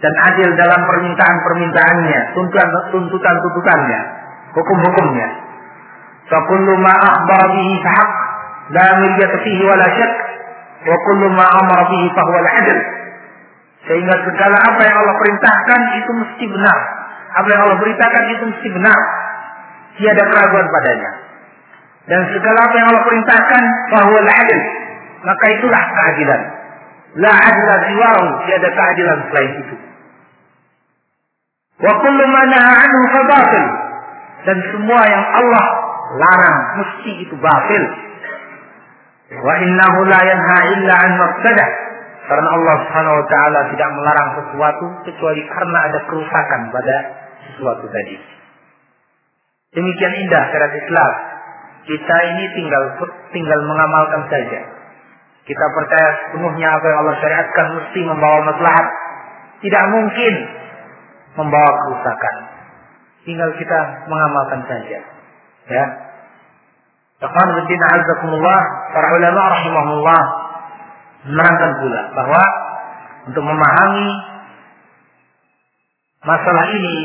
[0.05, 4.01] dan adil dalam permintaan-permintaannya, tuntutan-tuntutannya,
[4.53, 5.29] hukum-hukumnya.
[6.29, 8.11] Fa kullu ma akhbara bihi fahaq
[8.77, 9.65] la miryata fihi
[10.89, 12.79] wa kullu ma amara bihi fahuwa al-adl.
[13.85, 16.79] Sehingga segala apa yang Allah perintahkan itu mesti benar
[17.29, 18.99] apa yang Allah beritakan itu mesti benar.
[19.99, 21.11] Tiada keraguan padanya.
[22.09, 24.61] Dan segala apa yang Allah perintahkan bahwa adil.
[25.27, 26.41] Maka itulah keadilan.
[27.21, 28.25] La adila siwahu.
[28.49, 29.77] Tiada keadilan selain itu.
[31.83, 33.67] Wa kullu ma anhu fabatil.
[34.47, 35.67] Dan semua yang Allah
[36.17, 37.83] larang mesti itu batil.
[39.29, 41.13] Wa innahu la yanha illa an.
[42.29, 46.97] Karena Allah Subhanahu wa taala tidak melarang sesuatu kecuali karena ada kerusakan pada
[47.49, 48.17] sesuatu tadi.
[49.73, 51.13] Demikian indah syariat Islam.
[51.89, 52.85] Kita ini tinggal
[53.33, 54.61] tinggal mengamalkan saja.
[55.49, 58.87] Kita percaya sepenuhnya apa yang Allah syariatkan mesti membawa maslahat.
[59.65, 60.35] Tidak mungkin
[61.41, 62.35] membawa kerusakan.
[63.25, 64.99] Tinggal kita mengamalkan saja.
[65.69, 65.85] Ya.
[67.19, 68.61] Ikhwan Bidin Azzakumullah,
[68.95, 70.23] para ulama rahimahullah
[71.27, 72.43] menerangkan pula bahwa
[73.27, 74.09] untuk memahami
[76.23, 76.97] masalah ini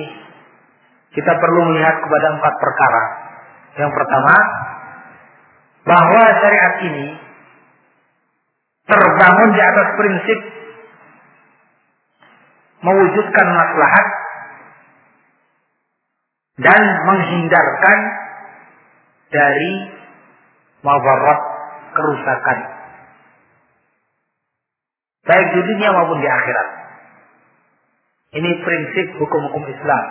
[1.18, 3.04] kita perlu melihat kepada empat perkara.
[3.74, 4.36] Yang pertama,
[5.82, 7.08] bahwa syariat ini
[8.86, 10.40] terbangun di atas prinsip
[12.86, 14.08] mewujudkan maslahat
[16.62, 18.00] dan menghindarkan
[19.34, 20.03] dari
[20.84, 21.40] mawarat
[21.96, 22.74] kerusakan
[25.24, 26.70] baik di dunia maupun di akhirat.
[28.34, 30.04] Ini prinsip hukum-hukum Islam.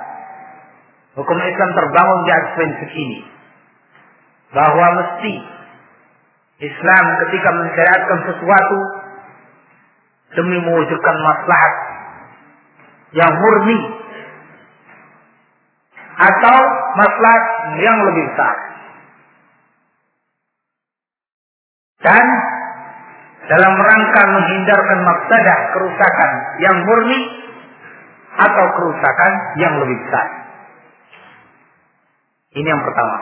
[1.19, 3.21] Hukum Islam terbangun di atas prinsip ini.
[4.53, 5.35] Bahwa mesti
[6.63, 8.79] Islam ketika mensyariatkan sesuatu
[10.33, 11.75] demi mewujudkan maslahat
[13.13, 13.79] yang murni
[16.17, 16.59] atau
[16.97, 17.45] maslahat
[17.83, 18.72] yang lebih besar.
[22.03, 22.25] Dan
[23.47, 26.31] dalam rangka menghindarkan maksadah kerusakan
[26.63, 27.21] yang murni
[28.39, 30.27] atau kerusakan yang lebih besar.
[32.53, 33.17] Ini yang pertama.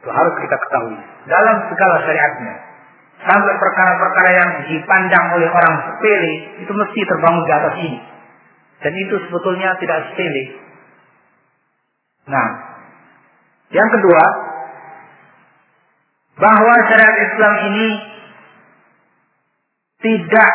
[0.00, 0.96] Itu harus kita ketahui.
[1.28, 2.54] Dalam segala syariatnya.
[3.20, 6.64] Sampai perkara-perkara yang dipandang oleh orang sepele.
[6.64, 8.00] Itu mesti terbangun di atas ini.
[8.80, 10.44] Dan itu sebetulnya tidak sepele.
[12.32, 12.48] Nah.
[13.76, 14.24] Yang kedua.
[16.40, 17.88] Bahwa syariat Islam ini
[20.00, 20.52] tidak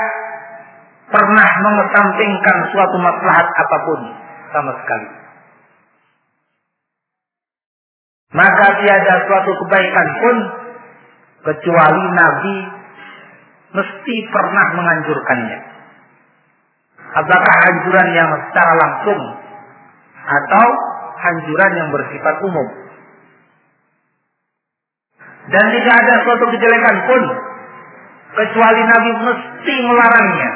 [1.14, 4.00] pernah mengesampingkan suatu maslahat apa pun
[4.50, 5.10] sama sekali.
[8.36, 10.38] Maka tiada suatu kebaikan pun
[11.46, 12.56] kecuali Nabi
[13.78, 15.60] mesti pernah menganjurkannya.
[17.16, 19.22] Apakah anjuran yang secara langsung
[20.26, 20.68] atau
[21.16, 22.68] anjuran yang bersifat umum.
[25.46, 27.22] Dan tidak ada suatu kejelekan pun
[28.36, 30.52] kecuali Nabi mesti melarangnya.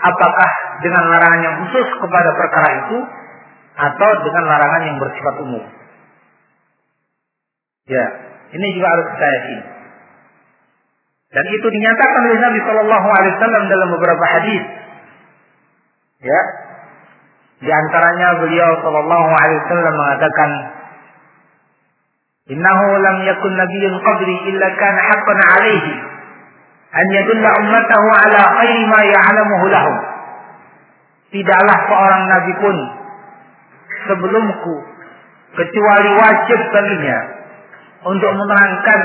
[0.00, 2.98] Apakah dengan larangan yang khusus kepada perkara itu
[3.80, 5.64] atau dengan larangan yang bersifat umum.
[7.88, 8.06] Ya,
[8.54, 9.64] ini juga harus kita yakini.
[11.30, 14.62] Dan itu dinyatakan oleh Nabi Shallallahu Alaihi Wasallam dalam beberapa hadis.
[16.20, 16.40] Ya,
[17.62, 20.50] di antaranya beliau Shallallahu Alaihi Wasallam mengatakan,
[22.50, 25.92] Innahu lam yakun nabiyyun qabli illa kana haqqan alaihi
[26.90, 29.96] an yadulla ummatahu ala khairi ma ya'lamuhu lahum.
[31.30, 32.76] Tidaklah seorang nabi pun
[34.10, 34.74] sebelumku
[35.54, 37.18] kecuali wajib baginya
[38.10, 39.00] untuk menerangkan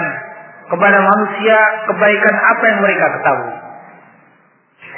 [0.66, 3.56] kepada manusia kebaikan apa yang mereka ketahui.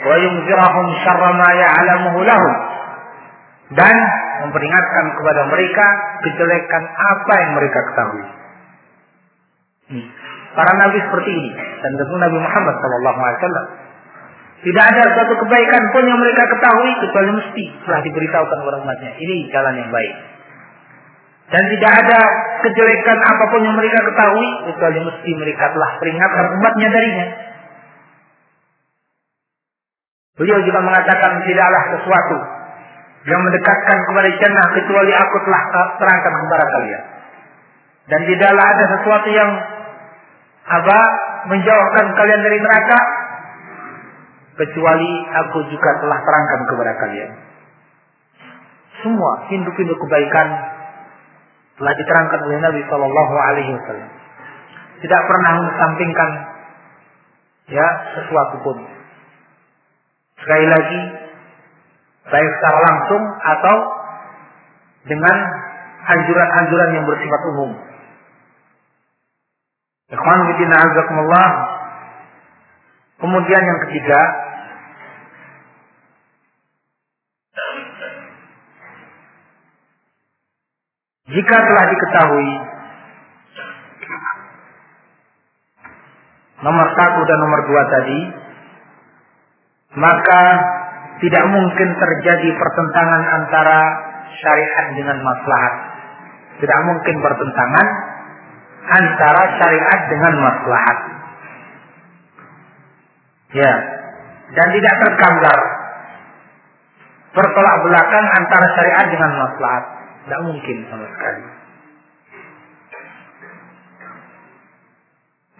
[0.07, 2.55] Wa yunzirahum syarra ma ya'lamuhu lahum.
[3.75, 3.97] Dan
[4.47, 5.85] memperingatkan kepada mereka
[6.23, 8.36] kejelekan apa yang mereka ketahui.
[9.87, 10.05] Hmm.
[10.57, 13.67] Para nabi seperti ini dan tentu Nabi Muhammad sallallahu alaihi wasallam
[14.57, 19.11] tidak ada suatu kebaikan pun yang mereka ketahui kecuali mesti telah diberitahukan kepada umatnya.
[19.21, 20.13] Ini jalan yang baik.
[21.47, 22.19] Dan tidak ada
[22.65, 27.27] kejelekan apa pun yang mereka ketahui kecuali mesti mereka telah peringatkan umatnya darinya.
[30.41, 32.37] Beliau juga mengatakan tidaklah sesuatu
[33.29, 35.61] yang mendekatkan kepada jannah kecuali aku telah
[36.01, 37.03] terangkan kepada kalian.
[38.07, 39.49] Dan tidaklah ada sesuatu yang
[40.67, 40.99] apa
[41.47, 42.99] menjauhkan kalian dari neraka
[44.57, 47.31] kecuali aku juga telah terangkan kepada kalian.
[49.05, 50.47] Semua pintu-pintu kebaikan
[51.77, 54.11] telah diterangkan oleh Nabi Shallallahu Alaihi Wasallam.
[54.97, 56.29] Tidak pernah mensampingkan
[57.69, 58.77] ya sesuatu pun.
[60.41, 61.01] Sekali lagi,
[62.33, 63.75] baik secara langsung atau
[65.05, 65.37] dengan
[66.07, 67.71] anjuran-anjuran yang bersifat umum.
[73.17, 74.19] Kemudian yang ketiga,
[81.27, 82.51] Jika telah diketahui
[86.63, 88.19] nomor satu dan nomor dua tadi,
[89.99, 90.43] maka
[91.19, 93.79] tidak mungkin terjadi pertentangan antara
[94.39, 95.73] syariat dengan maslahat.
[96.63, 97.87] Tidak mungkin pertentangan
[98.87, 100.99] antara syariat dengan maslahat.
[103.55, 103.73] Ya,
[104.47, 105.57] dan tidak tergambar
[107.35, 109.83] bertolak belakang antara syariat dengan maslahat.
[110.27, 111.43] Tidak mungkin sama sekali.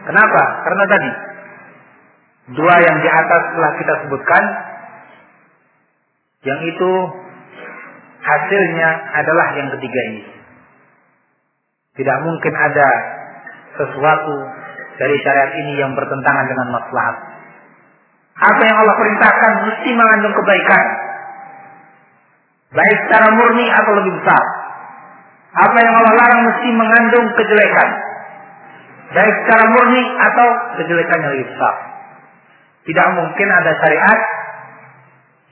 [0.08, 0.44] Kenapa?
[0.64, 1.12] Karena tadi
[2.56, 4.44] dua yang di atas telah kita sebutkan,
[6.48, 6.92] yang itu
[8.24, 10.37] hasilnya adalah yang ketiga ini.
[11.98, 12.90] Tidak mungkin ada
[13.74, 14.36] sesuatu
[14.98, 17.16] dari syariat ini yang bertentangan dengan maslahat.
[18.38, 20.86] Apa yang Allah perintahkan mesti mengandung kebaikan.
[22.78, 24.44] Baik secara murni atau lebih besar.
[25.58, 27.90] Apa yang Allah larang mesti mengandung kejelekan.
[29.18, 31.74] Baik secara murni atau kejelekan yang lebih besar.
[32.86, 34.20] Tidak mungkin ada syariat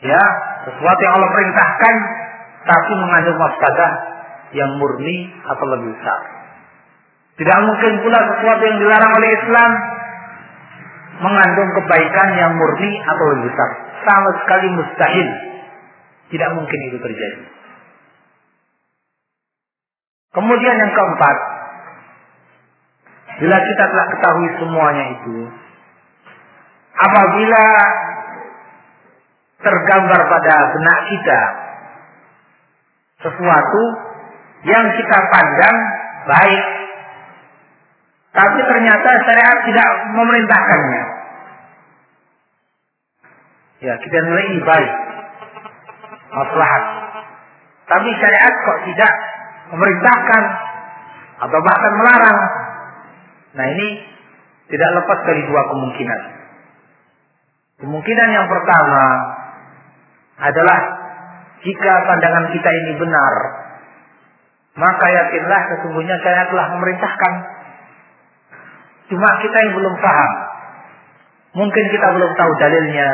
[0.05, 0.23] ya
[0.69, 1.95] sesuatu yang Allah perintahkan
[2.65, 3.91] tapi mengandung mafsadah
[4.53, 6.19] yang murni atau lebih besar.
[7.36, 9.71] Tidak mungkin pula sesuatu yang dilarang oleh Islam
[11.19, 13.69] mengandung kebaikan yang murni atau lebih besar.
[14.05, 15.27] Sama sekali mustahil.
[16.31, 17.41] Tidak mungkin itu terjadi.
[20.36, 21.38] Kemudian yang keempat,
[23.39, 25.38] bila kita telah ketahui semuanya itu,
[26.91, 27.65] apabila
[29.63, 31.41] tergambar pada benak kita
[33.23, 33.84] sesuatu
[34.65, 35.78] yang kita pandang
[36.25, 36.63] baik,
[38.34, 41.04] tapi ternyata syariat tidak memerintahkannya.
[43.86, 44.91] Ya, kita nilai ini baik,
[46.34, 46.84] maslahat.
[47.86, 49.12] Tapi syariat kok tidak
[49.69, 50.43] memerintahkan
[51.45, 52.39] atau bahkan melarang.
[53.56, 53.88] Nah ini
[54.73, 56.21] tidak lepas dari dua kemungkinan.
[57.86, 59.06] Kemungkinan yang pertama
[60.41, 60.80] adalah
[61.62, 63.33] jika pandangan kita ini benar,
[64.76, 67.34] maka yakinlah sesungguhnya saya telah memerintahkan.
[69.08, 70.32] Cuma kita yang belum paham.
[71.56, 73.12] Mungkin kita belum tahu dalilnya,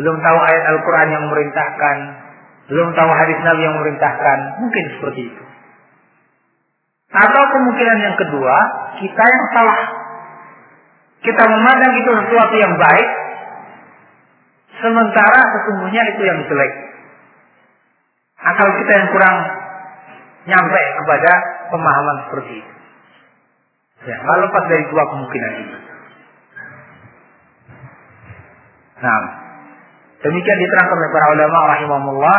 [0.00, 1.96] belum tahu ayat Al-Quran yang memerintahkan,
[2.72, 5.44] belum tahu hadis Nabi yang memerintahkan, mungkin seperti itu.
[7.12, 8.56] Atau kemungkinan yang kedua,
[8.96, 9.80] kita yang salah.
[11.20, 13.08] Kita memandang itu sesuatu yang baik,
[14.80, 16.72] sementara sesungguhnya itu yang jelek.
[18.40, 19.36] Akal kita yang kurang
[20.46, 21.32] nyampe kepada
[21.74, 22.72] pemahaman seperti itu.
[24.06, 25.76] Ya, nggak lepas dari dua kemungkinan ini.
[28.96, 29.46] Nah,
[30.26, 32.38] Demikian diterangkan oleh para ulama rahimahullah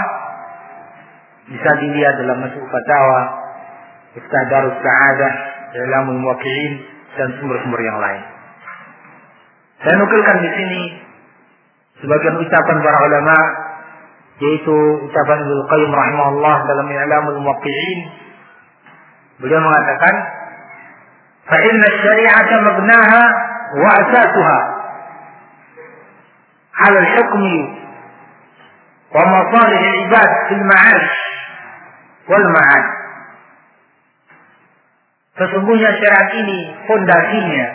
[1.48, 3.22] bisa dilihat dalam masuk fatwa,
[4.18, 5.34] Iftah Darus Sa'adah,
[5.72, 6.74] dalam Muwakilin,
[7.16, 8.24] dan sumber-sumber yang lain.
[9.86, 10.82] Saya nukilkan di sini
[12.04, 13.38] sebagian ucapan para ulama
[14.38, 14.76] yaitu
[15.10, 18.00] ucapan Ibnu Qayyim rahimahullah dalam I'lamul Muwaqqi'in
[19.42, 20.16] beliau mengatakan
[21.50, 23.24] fa inna syari'ata mabnaha
[23.82, 24.60] wa asasuha
[26.78, 27.58] 'ala al-hukmi
[29.10, 31.12] wa masalih al-ibad fil ma'ash
[32.30, 32.86] wal ma'ad
[35.38, 36.60] Sesungguhnya syariat ini
[36.90, 37.66] fondasinya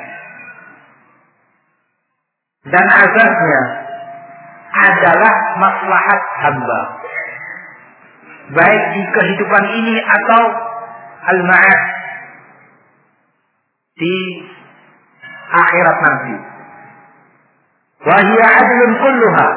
[2.62, 3.81] dan asasnya
[4.72, 6.80] adalah maslahat hamba.
[8.52, 10.42] Baik di kehidupan ini atau
[11.28, 11.80] al-ma'ad
[13.96, 14.16] di
[15.52, 16.36] akhirat nanti.
[18.02, 19.48] Wahia adilun kulluha.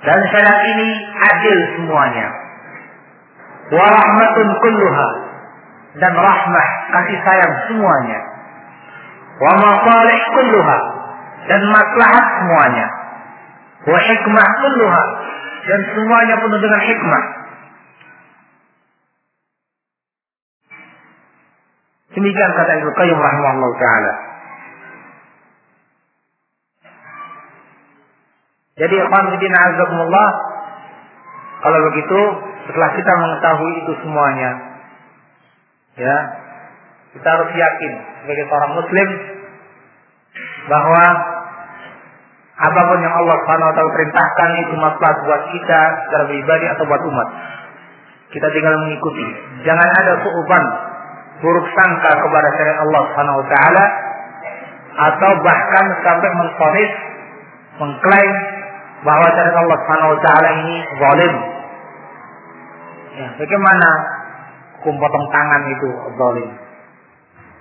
[0.00, 0.88] Dan syariat ini
[1.32, 2.28] adil semuanya.
[3.70, 5.08] Warahmatun kulluha.
[5.90, 8.20] Dan rahmah, kasih sayang semuanya.
[9.40, 10.78] Wa masalih kulluha.
[11.48, 12.99] Dan maslahat semuanya
[13.88, 15.04] wa hikmah kulluha
[15.64, 17.24] dan semuanya penuh dengan hikmah.
[22.10, 24.14] Demikian kata Ibnu Qayyim rahimahullah taala.
[28.80, 30.28] Jadi ikhwan fillah azakumullah
[31.60, 32.20] kalau begitu
[32.64, 34.50] setelah kita mengetahui itu semuanya
[36.00, 36.16] ya
[37.12, 37.92] kita harus yakin
[38.24, 39.08] sebagai seorang muslim
[40.70, 41.04] bahwa
[42.60, 47.28] apa pun yang Allah taala perintahkan itu maslahat buat kita secara pribadi atau buat umat.
[48.36, 49.26] Kita tinggal mengikuti.
[49.64, 50.64] Jangan ada suuban
[51.40, 53.04] buruk sangka kepada syariat Allah
[53.48, 53.84] taala
[54.92, 56.92] atau bahkan sampai menfonis
[57.80, 58.36] mengklaim
[59.08, 59.80] bahwa syariat Allah
[60.20, 61.34] taala ini zalim.
[63.10, 63.88] Ya, bagaimana
[64.80, 65.88] hukum potong tangan itu
[66.20, 66.50] zalim?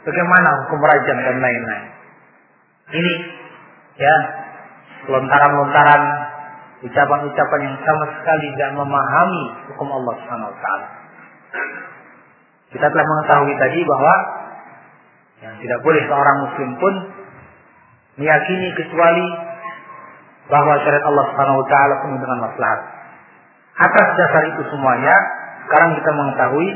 [0.04, 1.86] Bagaimana hukum rajam dan lain-lain?
[3.00, 3.14] Ini
[3.96, 4.16] ya
[5.10, 6.02] lontaran-lontaran
[6.80, 9.44] ucapan-ucapan yang sama sekali tidak memahami
[9.74, 10.88] hukum Allah Subhanahu wa taala.
[12.70, 14.14] Kita telah mengetahui tadi bahwa
[15.40, 16.94] yang tidak boleh seorang muslim pun
[18.20, 19.28] meyakini kecuali
[20.48, 22.82] bahwa syariat Allah Subhanahu wa taala penuh dengan maslahat.
[23.80, 25.16] Atas dasar itu semuanya,
[25.68, 26.70] sekarang kita mengetahui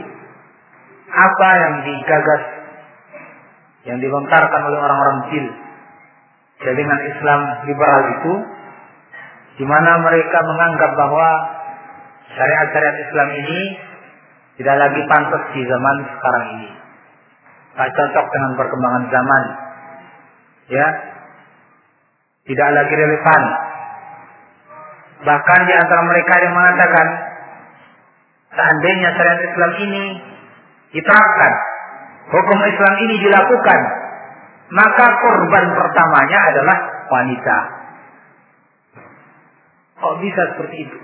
[1.13, 2.43] apa yang digagas
[3.83, 5.45] yang dilontarkan oleh orang-orang jil
[6.63, 8.33] jaringan Islam liberal itu
[9.61, 11.29] di mana mereka menganggap bahwa
[12.33, 13.59] syariat-syariat Islam ini
[14.57, 16.69] tidak lagi pantas di zaman sekarang ini.
[17.73, 19.43] Tak cocok dengan perkembangan zaman.
[20.69, 20.87] Ya.
[22.43, 23.43] Tidak lagi relevan.
[25.23, 27.07] Bahkan di antara mereka yang mengatakan
[28.51, 30.05] seandainya syariat Islam ini
[30.91, 31.53] diterapkan,
[32.29, 33.79] hukum Islam ini dilakukan,
[34.73, 36.77] maka korban pertamanya adalah
[37.13, 37.57] wanita.
[40.01, 40.97] Kok bisa seperti itu?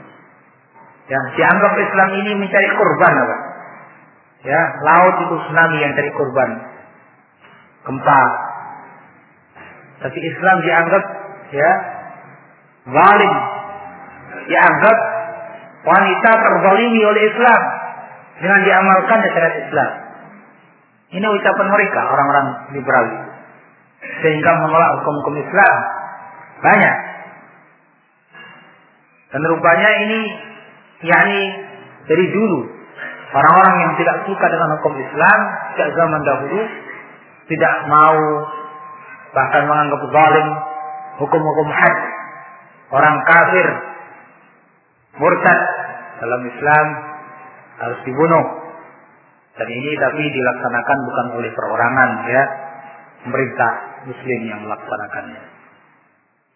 [1.09, 3.37] Ya, dianggap Islam ini mencari korban apa?
[4.41, 6.49] Ya, laut itu tsunami yang cari korban.
[7.85, 8.21] Gempa.
[10.01, 11.03] Tapi Islam dianggap
[11.53, 11.71] ya
[12.89, 13.33] zalim.
[14.49, 14.97] Dianggap
[15.85, 17.61] wanita terzalimi oleh Islam
[18.41, 19.91] dengan diamalkan syariat Islam.
[21.09, 23.28] Ini ucapan mereka orang-orang liberal
[23.99, 25.75] sehingga menolak hukum-hukum Islam.
[26.59, 26.95] Banyak.
[29.29, 30.19] Dan rupanya ini
[31.05, 31.41] yakni
[32.09, 32.59] dari dulu
[33.29, 35.39] orang-orang yang tidak suka dengan hukum Islam
[35.73, 36.59] sejak zaman dahulu
[37.49, 38.19] tidak mau
[39.29, 40.47] bahkan menganggap zalim
[41.21, 41.97] hukum-hukum had
[42.89, 43.67] orang kafir
[45.21, 45.59] murtad
[46.19, 46.85] dalam Islam
[47.79, 48.45] harus dibunuh
[49.55, 52.43] dan ini tapi dilaksanakan bukan oleh perorangan ya
[53.23, 53.71] pemerintah
[54.07, 55.43] muslim yang melaksanakannya.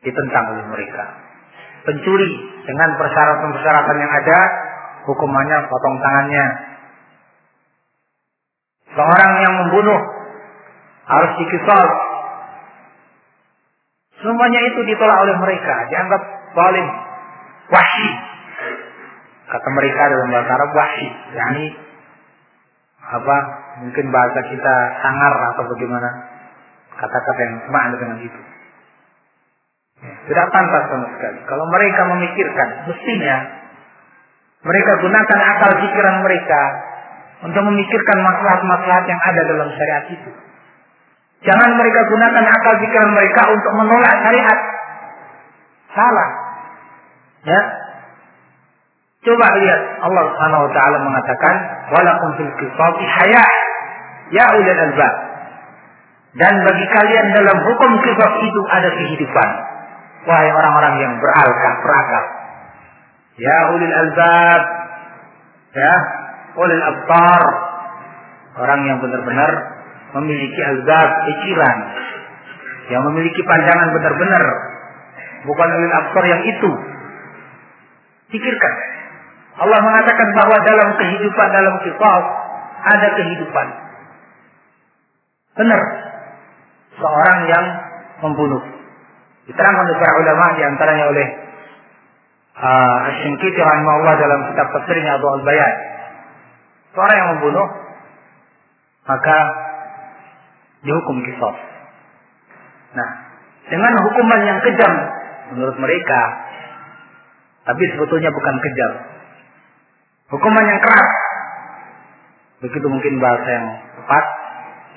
[0.03, 1.03] Ditentang oleh mereka.
[1.83, 2.31] Pencuri
[2.63, 4.39] dengan persyaratan-persyaratan yang ada,
[5.07, 6.45] hukumannya potong tangannya.
[8.93, 9.99] Seorang yang membunuh
[11.07, 11.87] harus dikisar.
[14.23, 16.21] Semuanya itu ditolak oleh mereka, dianggap
[16.55, 16.87] zalim,
[17.67, 18.09] wahsi.
[19.51, 21.65] Kata mereka dalam bahasa Arab wahsi, yakni
[23.03, 23.37] apa?
[23.83, 26.32] Mungkin bahasa kita sangar atau bagaimana?
[26.97, 28.41] Kata-kata yang makna dengan itu.
[30.03, 31.39] Tidak pantas sama sekali.
[31.47, 33.37] Kalau mereka memikirkan, mestinya
[34.63, 36.61] mereka gunakan akal pikiran mereka
[37.43, 40.31] untuk memikirkan masalah-masalah yang ada dalam syariat itu.
[41.43, 44.59] Jangan mereka gunakan akal pikiran mereka untuk menolak syariat.
[45.91, 46.29] Salah.
[47.43, 47.61] Ya.
[49.23, 51.55] Coba lihat Allah Subhanahu wa taala mengatakan
[51.95, 53.43] walakum fil qisasi haya
[54.35, 55.13] ya ulil albab.
[56.33, 59.49] Dan bagi kalian dalam hukum qisas itu ada kehidupan.
[60.25, 62.23] Wahai orang-orang yang berakal, berakal.
[63.37, 64.61] Ya ulil albab.
[65.73, 65.93] Ya,
[66.57, 67.43] ulil abtar.
[68.53, 69.51] Orang yang benar-benar
[70.21, 71.77] memiliki albab, pikiran.
[72.89, 74.43] Yang memiliki pandangan benar-benar.
[75.45, 76.71] Bukan ulil abtar yang itu.
[78.33, 78.73] Pikirkan.
[79.53, 82.21] Allah mengatakan bahwa dalam kehidupan dalam kisah
[82.89, 83.67] ada kehidupan.
[85.61, 85.81] Benar.
[86.97, 87.65] Seorang yang
[88.25, 88.63] membunuh.
[89.49, 91.27] Diterangkan oleh para ulama di antaranya oleh
[92.55, 95.73] uh, Asy-Syinkiti rahimahullah dalam kitab tafsirnya Abu Al-Bayan.
[96.95, 97.67] Seorang yang membunuh
[99.03, 99.37] maka
[100.85, 101.55] dihukum kisah.
[102.93, 103.09] Nah,
[103.67, 104.93] dengan hukuman yang kejam
[105.55, 106.21] menurut mereka
[107.63, 108.93] tapi sebetulnya bukan kejam
[110.33, 111.09] Hukuman yang keras.
[112.63, 113.67] Begitu mungkin bahasa yang
[114.01, 114.25] tepat,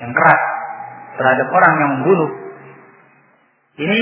[0.01, 0.41] yang keras
[1.17, 2.31] terhadap orang yang membunuh.
[3.77, 4.01] Ini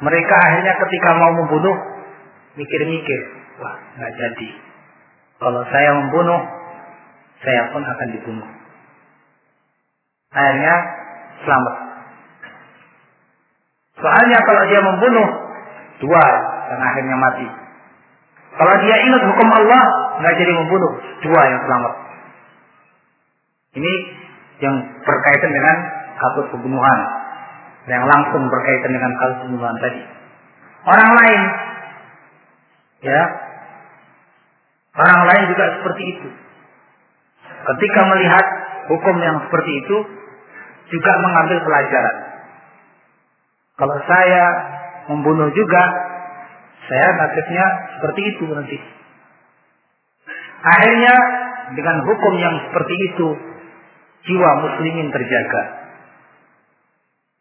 [0.00, 1.76] mereka akhirnya ketika mau membunuh
[2.56, 3.20] mikir-mikir,
[3.60, 4.48] wah nggak jadi.
[5.40, 6.40] Kalau saya membunuh,
[7.40, 8.48] saya pun akan dibunuh.
[10.32, 10.74] Akhirnya
[11.44, 11.76] selamat.
[14.00, 15.28] Soalnya kalau dia membunuh
[16.00, 16.24] dua
[16.72, 17.46] dan akhirnya mati.
[18.50, 19.82] Kalau dia ingat hukum Allah,
[20.20, 20.92] nggak jadi membunuh.
[21.24, 21.94] Dua yang selamat.
[23.80, 23.92] Ini
[24.60, 25.76] yang berkaitan dengan
[26.20, 26.98] kasus pembunuhan.
[27.88, 30.02] Yang langsung berkaitan dengan kasus pembunuhan tadi.
[30.80, 31.40] Orang lain,
[33.04, 33.22] ya,
[34.96, 36.28] orang lain juga seperti itu.
[37.60, 38.44] Ketika melihat
[38.88, 39.96] hukum yang seperti itu,
[40.90, 42.16] juga mengambil pelajaran.
[43.76, 44.44] Kalau saya
[45.08, 45.82] membunuh juga,
[46.88, 48.78] saya nasibnya seperti itu nanti.
[50.60, 51.14] Akhirnya
[51.72, 53.28] dengan hukum yang seperti itu
[54.26, 55.62] jiwa muslimin terjaga.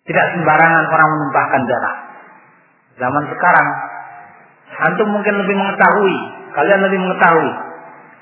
[0.09, 1.97] Tidak sembarangan orang menumpahkan darah.
[2.97, 3.67] Zaman sekarang
[4.79, 6.17] antum mungkin lebih mengetahui,
[6.55, 7.51] kalian lebih mengetahui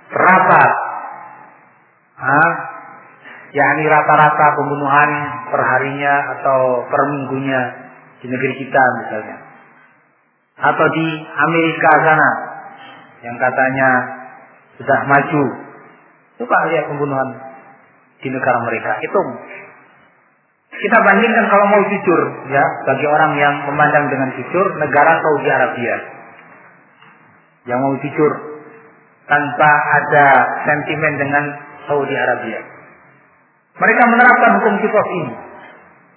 [0.08, 0.62] berapa
[2.18, 2.52] ah,
[3.56, 5.10] yakni rata-rata pembunuhan
[5.54, 7.62] perharinya atau per minggunya
[8.20, 9.38] di negeri kita misalnya
[10.58, 12.30] atau di Amerika sana
[13.22, 13.90] yang katanya
[14.82, 15.44] sudah maju.
[16.38, 17.30] Coba lihat pembunuhan
[18.22, 18.92] di negara mereka.
[19.02, 19.20] Itu
[20.78, 22.20] kita bandingkan kalau mau jujur
[22.54, 25.96] ya bagi orang yang memandang dengan jujur negara Saudi Arabia
[27.68, 28.32] yang mau jujur
[29.28, 29.70] tanpa
[30.02, 30.28] ada
[30.64, 31.44] sentimen dengan
[31.90, 32.62] Saudi Arabia.
[33.78, 35.34] Mereka menerapkan hukum kitab ini.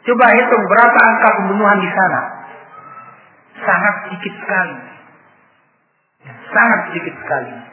[0.00, 2.20] Coba hitung berapa angka pembunuhan di sana
[3.60, 4.76] sangat sedikit sekali.
[6.50, 7.69] Sangat sedikit sekali.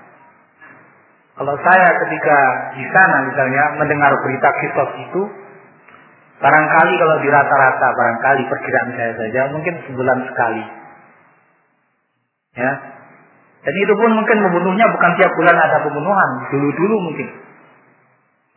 [1.37, 2.37] Kalau saya ketika
[2.73, 5.21] di sana misalnya mendengar berita kisos itu,
[6.41, 10.63] barangkali kalau di rata-rata barangkali perkiraan saya saja mungkin sebulan sekali.
[12.57, 12.71] Ya.
[13.61, 17.29] Dan itu pun mungkin membunuhnya bukan tiap bulan ada pembunuhan, dulu-dulu mungkin.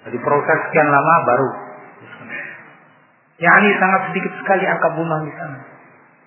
[0.08, 1.50] Jadi proses sekian lama baru.
[3.40, 5.58] Ya ini sangat sedikit sekali angka pembunuhan di sana.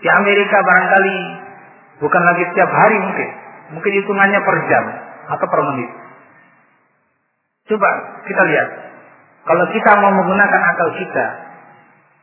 [0.06, 1.16] Di Amerika barangkali
[1.98, 3.30] bukan lagi setiap hari mungkin.
[3.74, 4.86] Mungkin hitungannya per jam
[5.34, 6.03] atau per menit.
[7.74, 7.90] Coba
[8.30, 8.70] kita lihat.
[9.50, 11.26] Kalau kita mau menggunakan akal kita,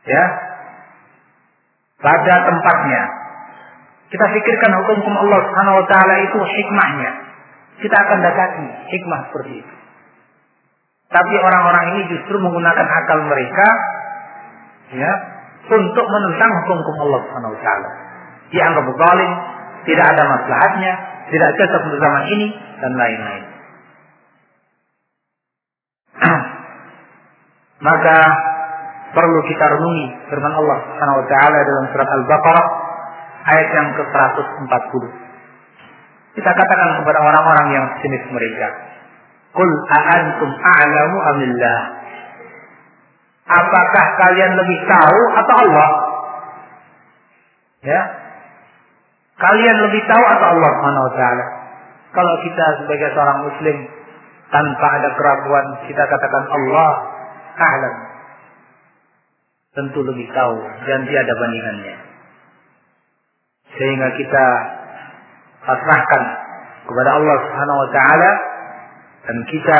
[0.07, 0.23] ya,
[1.99, 3.03] pada tempatnya,
[4.07, 7.11] kita pikirkan hukum-hukum Allah Subhanahu wa taala itu hikmahnya.
[7.83, 9.75] Kita akan dapati hikmah seperti itu.
[11.11, 13.67] Tapi orang-orang ini justru menggunakan akal mereka
[14.95, 15.11] ya
[15.67, 17.89] untuk menentang hukum-hukum Allah Subhanahu wa taala.
[18.55, 19.31] Dianggap zalim,
[19.83, 20.93] tidak ada maslahatnya,
[21.27, 22.47] tidak cocok untuk zaman ini
[22.79, 23.50] dan lain-lain.
[27.81, 28.17] Maka
[29.17, 32.65] perlu kita renungi firman Allah Subhanahu wa taala dalam surat Al-Baqarah
[33.51, 35.03] ayat yang ke-140.
[36.31, 38.67] Kita katakan kepada orang-orang yang jenis mereka,
[39.51, 41.81] "Qul a'antum a'lamu amillah?"
[43.51, 45.89] Apakah kalian lebih tahu atau Allah?
[47.83, 48.01] Ya.
[49.41, 51.45] Kalian lebih tahu atau Allah Subhanahu wa taala?
[52.13, 53.77] Kalau kita sebagai seorang muslim
[54.53, 56.91] tanpa ada keraguan kita katakan Allah
[57.55, 57.95] a'lam.
[59.71, 61.95] Tentu lebih tahu dan tiada bandingannya.
[63.71, 64.45] Sehingga kita
[65.63, 66.23] pasrahkan
[66.85, 68.31] kepada Allah Subhanahu wa taala
[69.21, 69.79] dan kita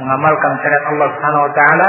[0.00, 1.88] mengamalkan syariat Allah Subhanahu wa taala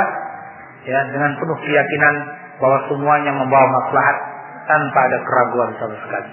[0.84, 2.16] ya dengan penuh keyakinan
[2.60, 4.18] bahwa semuanya membawa maslahat
[4.68, 6.32] tanpa ada keraguan sama sekali.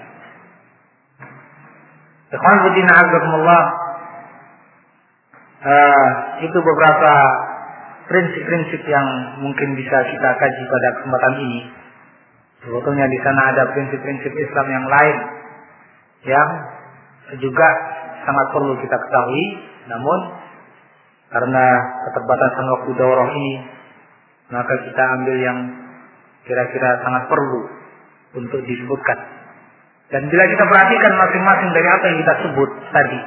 [2.27, 3.63] Ikhwan Budina Azzaikumullah
[5.63, 6.07] uh,
[6.43, 7.13] itu beberapa
[8.07, 9.07] prinsip-prinsip yang
[9.43, 11.61] mungkin bisa kita kaji pada kesempatan ini.
[12.63, 15.17] Sebetulnya di sana ada prinsip-prinsip Islam yang lain
[16.27, 16.49] yang
[17.43, 17.67] juga
[18.23, 19.45] sangat perlu kita ketahui.
[19.87, 20.19] Namun
[21.31, 21.65] karena
[22.07, 23.53] keterbatasan waktu daurah ini,
[24.51, 25.59] maka kita ambil yang
[26.47, 27.61] kira-kira sangat perlu
[28.39, 29.19] untuk disebutkan.
[30.07, 33.19] Dan bila kita perhatikan masing-masing dari apa yang kita sebut tadi,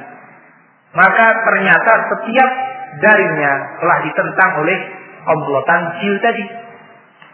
[0.97, 2.51] maka ternyata setiap
[2.99, 4.77] darinya telah ditentang oleh
[5.23, 6.45] komplotan jil tadi.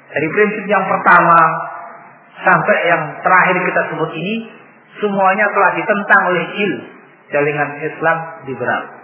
[0.07, 1.39] Dari prinsip yang pertama
[2.45, 4.35] sampai yang terakhir kita sebut ini,
[5.01, 6.73] semuanya telah ditentang oleh jil.
[7.27, 8.97] Jaringan Islam liberal.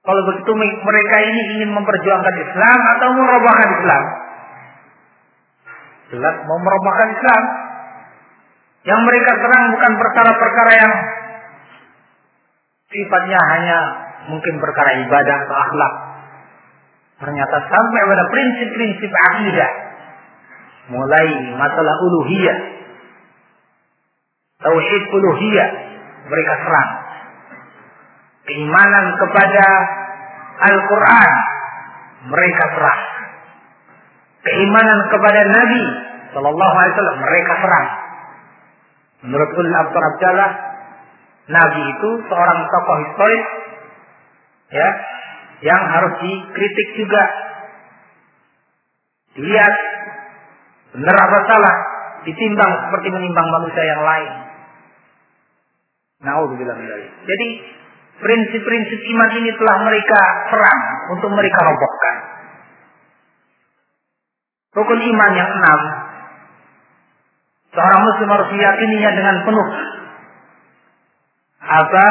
[0.00, 4.02] Kalau begitu mereka ini ingin memperjuangkan Islam atau merobohkan Islam?
[6.10, 7.42] Jelas mau merobohkan Islam.
[8.80, 10.92] Yang mereka serang bukan perkara-perkara yang
[12.90, 13.78] sifatnya hanya
[14.28, 15.92] mungkin perkara ibadah atau akhlak.
[17.20, 19.70] Ternyata sampai pada prinsip-prinsip akidah.
[20.90, 22.58] Mulai masalah uluhiyah.
[24.60, 25.68] Tauhid uluhiyah.
[26.28, 26.90] Mereka serang.
[28.48, 29.66] Keimanan kepada
[30.68, 31.30] Al-Quran.
[32.28, 33.02] Mereka serang.
[34.40, 35.84] Keimanan kepada Nabi
[36.30, 37.86] Sallallahu Alaihi Wasallam mereka serang.
[39.20, 40.50] Menurut Ulil Abdur Abdallah,
[41.50, 43.44] Nabi itu seorang tokoh historis
[44.70, 44.88] ya.
[45.60, 47.22] Yang harus dikritik juga.
[49.36, 49.74] Dilihat.
[50.90, 51.76] Benar apa salah?
[52.26, 54.30] Ditimbang seperti menimbang manusia yang lain.
[56.20, 56.76] Naudzubillah
[57.24, 57.48] Jadi
[58.20, 60.20] prinsip-prinsip iman ini telah mereka
[60.52, 60.80] serang
[61.16, 62.16] untuk mereka robohkan.
[64.70, 65.80] Rukun iman yang enam,
[67.74, 69.68] seorang muslim harus meyakininya dengan penuh
[71.58, 72.04] apa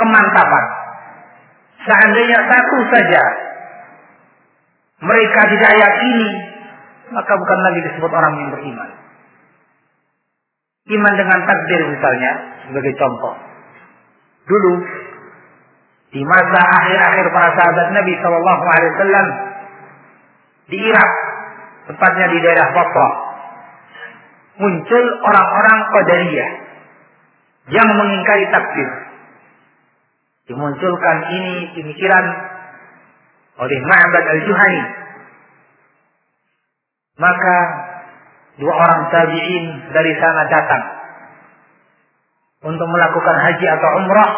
[0.00, 0.64] kemantapan.
[1.80, 3.22] Seandainya satu saja
[5.00, 6.30] mereka tidak yakini,
[7.08, 8.90] maka bukan lagi disebut orang yang beriman.
[10.90, 12.32] Iman dengan takdir misalnya
[12.68, 13.34] sebagai contoh.
[14.44, 14.72] Dulu
[16.10, 19.26] di masa akhir-akhir para sahabat Nabi Shallallahu Alaihi Wasallam
[20.70, 21.12] di Irak,
[21.86, 23.08] tepatnya di daerah Basra,
[24.58, 26.50] muncul orang-orang Qadariyah
[27.70, 28.88] yang mengingkari takdir.
[30.50, 32.24] Dimunculkan ini pemikiran
[33.62, 34.82] oleh Ma'bad al-Juhani.
[37.22, 37.56] Maka
[38.58, 40.84] dua orang tabi'in dari sana datang
[42.66, 44.32] untuk melakukan haji atau umrah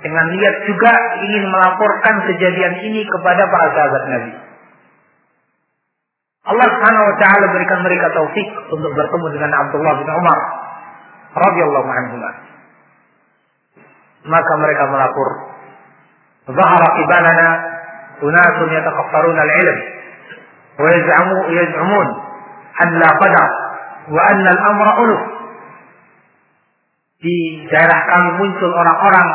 [0.00, 0.92] dengan niat juga
[1.28, 4.32] ingin melaporkan kejadian ini kepada para sahabat Nabi.
[6.48, 10.38] Allah Subhanahu wa taala berikan mereka taufik untuk bertemu dengan Abdullah bin Umar
[11.36, 12.16] radhiyallahu anhu.
[14.28, 15.28] Maka mereka melapor,
[16.52, 17.48] "Zahara qibalana
[18.20, 19.78] unasun yatakaffaruna al-ilm
[20.78, 22.08] wa yaz'amu yaz'umun
[22.76, 23.50] an la qadar
[24.12, 25.22] wa anna al-amra uluf."
[27.18, 29.28] Di daerah kami muncul orang-orang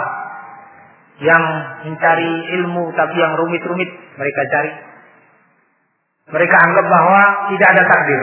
[1.20, 1.44] yang
[1.90, 2.32] mencari
[2.62, 4.72] ilmu tapi yang rumit-rumit mereka cari.
[6.32, 7.22] Mereka anggap bahwa
[7.52, 8.22] tidak ada takdir.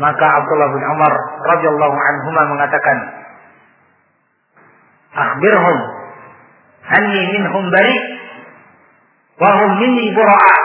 [0.00, 1.12] Maka Abdullah bin Umar
[1.52, 2.96] radhiyallahu anhu mengatakan,
[5.12, 5.78] "Akhbirhum
[6.88, 7.96] anni minhum bari
[9.38, 10.56] wa hum minni bura'a."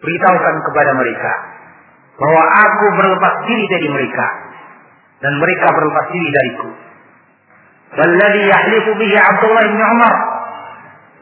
[0.00, 1.32] Beritahukan kepada mereka
[2.16, 4.26] bahwa aku berlepas diri dari mereka
[5.20, 6.68] dan mereka berlepas diri dariku.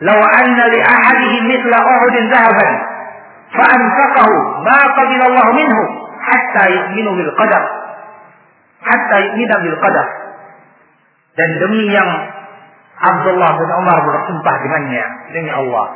[0.02, 2.72] "Law anna li ahadihim mithla Uhud dhahaban
[3.54, 7.64] fa anfaqahu ma qabila Allah minhu." hatta yu'minu bil qadar.
[8.80, 10.06] Hatta yu'minu bil qadar.
[11.35, 12.11] Dan demi yang
[12.95, 15.05] Abdullah bin Umar bersumpah dengannya,
[15.35, 15.87] demi Allah.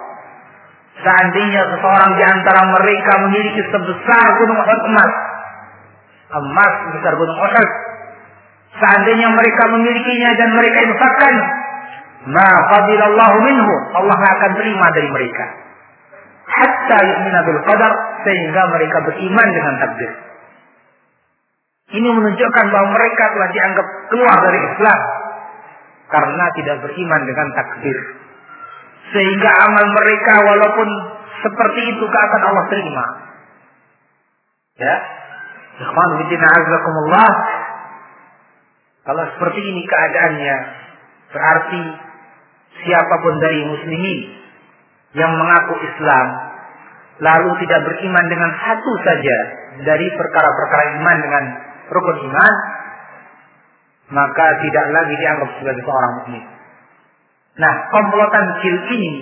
[0.98, 5.12] Seandainya seseorang di antara mereka memiliki sebesar gunung Uhud emas,
[6.34, 7.70] emas sebesar gunung Uhud,
[8.82, 11.34] seandainya mereka memilikinya dan mereka infakkan,
[12.34, 15.46] ma fadilallahu minhu, Allah akan terima dari mereka.
[16.50, 17.92] Hatta yu'mina bil qadar,
[18.26, 20.12] sehingga mereka beriman dengan takdir.
[21.88, 25.00] Ini menunjukkan bahwa mereka telah dianggap keluar dari Islam
[26.08, 27.98] karena tidak beriman dengan takdir.
[29.12, 30.88] Sehingga amal mereka walaupun
[31.40, 33.06] seperti itu akan Allah terima.
[34.78, 34.96] Ya.
[35.78, 37.32] Ikhwan azakumullah.
[39.08, 40.56] Kalau seperti ini keadaannya
[41.32, 41.82] berarti
[42.84, 44.18] siapa pun dari muslimin
[45.16, 46.26] yang mengaku Islam
[47.18, 49.36] lalu tidak beriman dengan satu saja
[49.82, 51.44] dari perkara-perkara iman dengan
[51.90, 52.52] rukun iman,
[54.08, 56.44] maka tidak lagi dianggap sebagai seorang mukmin.
[57.58, 59.12] Nah, komplotan kecil ini,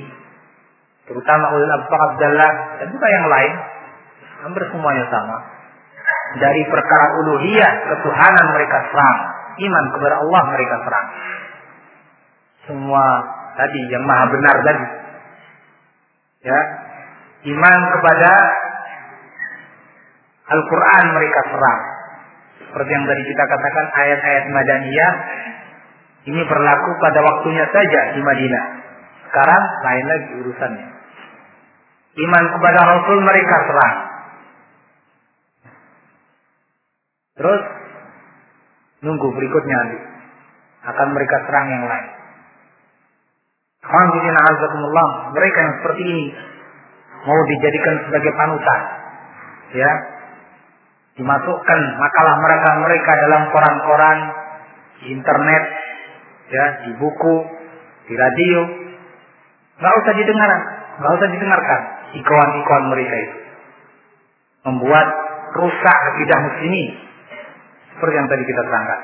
[1.09, 3.53] terutama oleh Abu Abdullah dan juga yang lain,
[4.47, 5.37] hampir semuanya sama.
[6.37, 9.19] Dari perkara uluhiyah, ketuhanan mereka serang.
[9.57, 11.09] Iman kepada Allah mereka serang.
[12.69, 13.05] Semua
[13.57, 14.87] tadi yang maha benar tadi.
[16.45, 16.61] Ya,
[17.57, 18.33] iman kepada
[20.47, 21.81] Al-Quran mereka serang.
[22.77, 25.13] Seperti yang tadi kita katakan ayat-ayat Madaniyah
[26.29, 28.65] ini berlaku pada waktunya saja di Madinah.
[29.25, 30.89] Sekarang lain lagi urusannya.
[32.21, 33.97] Iman kepada Rasul mereka serang.
[37.41, 37.63] Terus
[39.09, 39.99] nunggu berikutnya nanti
[40.85, 42.09] akan mereka serang yang lain.
[43.89, 46.25] Alhamdulillah, mereka yang seperti ini
[47.25, 48.81] mau dijadikan sebagai panutan,
[49.73, 49.93] ya,
[51.17, 54.19] dimasukkan makalah mereka mereka dalam koran-koran,
[55.01, 55.63] di internet,
[56.53, 57.37] ya, di buku,
[58.07, 58.61] di radio,
[59.81, 60.51] nggak usah didengar,
[61.01, 61.81] nggak usah didengarkan
[62.17, 63.39] ikon-ikon mereka itu
[64.67, 65.09] membuat
[65.57, 66.89] rusak akidah muslimin
[67.97, 69.01] seperti yang tadi kita terangkan.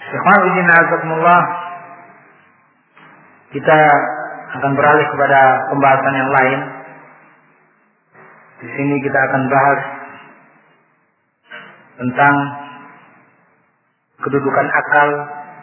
[0.00, 0.40] Ikhwan
[3.50, 3.78] kita
[4.58, 6.60] akan beralih kepada pembahasan yang lain.
[8.60, 9.80] Di sini kita akan bahas
[12.00, 12.34] tentang
[14.24, 15.08] kedudukan akal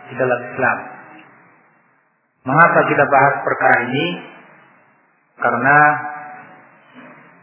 [0.09, 0.77] di dalam Islam.
[2.45, 4.05] Mengapa kita bahas perkara ini?
[5.37, 5.77] Karena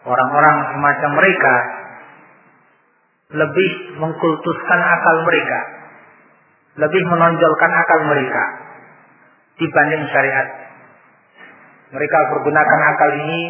[0.06, 1.54] orang-orang semacam mereka
[3.34, 5.60] lebih mengkultuskan akal mereka,
[6.86, 8.42] lebih menonjolkan akal mereka
[9.58, 10.48] dibanding syariat.
[11.94, 13.40] Mereka pergunakan akal ini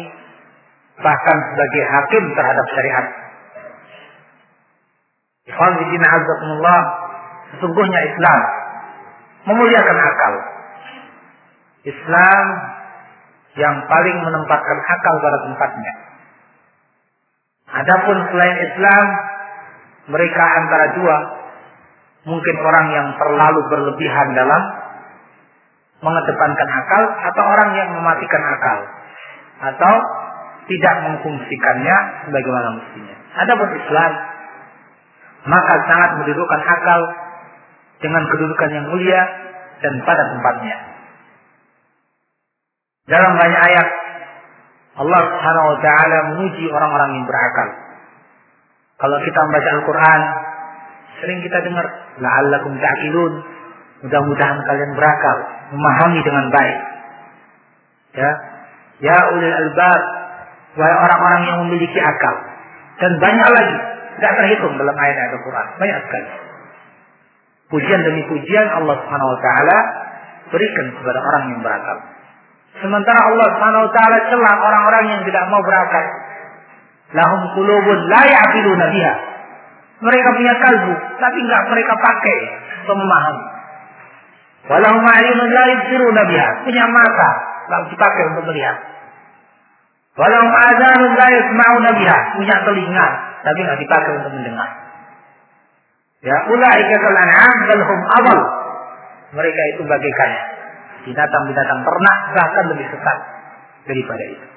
[1.01, 3.24] bahkan sebagai hakim terhadap syariat.
[5.55, 6.81] Ikhwanullah,
[7.55, 8.39] sesungguhnya Islam
[9.47, 10.33] memuliakan akal.
[11.85, 12.45] Islam
[13.55, 15.93] yang paling menempatkan akal pada tempatnya.
[17.71, 19.05] Adapun selain Islam,
[20.11, 21.17] mereka antara dua
[22.25, 24.61] mungkin orang yang terlalu berlebihan dalam
[26.01, 28.79] mengedepankan akal atau orang yang mematikan akal
[29.71, 29.93] atau
[30.65, 31.95] tidak memfungsikannya
[32.27, 33.15] sebagaimana mestinya.
[33.45, 34.11] Adapun Islam
[35.45, 37.01] maka sangat mendudukkan akal
[38.01, 39.21] dengan kedudukan yang mulia
[39.79, 40.77] dan pada tempatnya.
[43.05, 43.87] Dalam banyak ayat
[44.95, 47.69] Allah Subhanahu wa taala memuji orang-orang yang berakal.
[48.95, 50.21] Kalau kita membaca Al-Qur'an,
[51.19, 51.85] sering kita dengar
[52.17, 53.33] la'allakum ta'qilun.
[54.07, 55.37] Mudah-mudahan kalian berakal,
[55.75, 56.77] memahami dengan baik.
[58.15, 58.31] Ya.
[59.03, 60.01] Ya ulil albab,
[60.79, 62.35] wahai orang-orang yang memiliki akal.
[62.95, 63.77] Dan banyak lagi,
[64.15, 66.29] tidak terhitung dalam ayat-ayat Al-Qur'an, banyak sekali.
[67.65, 69.77] Pujian demi pujian Allah Subhanahu wa taala
[70.53, 71.97] berikan kepada orang yang berakal.
[72.77, 76.05] Sementara Allah Subhanahu wa taala celah orang-orang yang tidak mau berakal.
[77.15, 79.13] Lahum qulubun la ya'qiluna biha.
[79.95, 82.37] Mereka punya kalbu, tapi enggak mereka pakai
[82.83, 83.45] untuk memahami.
[84.65, 86.47] Walahum a'yunun la yubsiruna biha.
[86.67, 87.29] Punya mata,
[87.65, 88.77] enggak dipakai untuk melihat.
[90.15, 92.17] Walahum adzanun la yasma'una biha.
[92.37, 93.07] Punya telinga,
[93.45, 94.69] tapi enggak dipakai untuk mendengar.
[96.25, 98.39] Ya, ulaika kal an'am bal awal.
[99.37, 100.31] Mereka itu bagaikan
[101.05, 103.17] binatang-binatang ternak bahkan lebih sesat
[103.85, 104.47] daripada itu.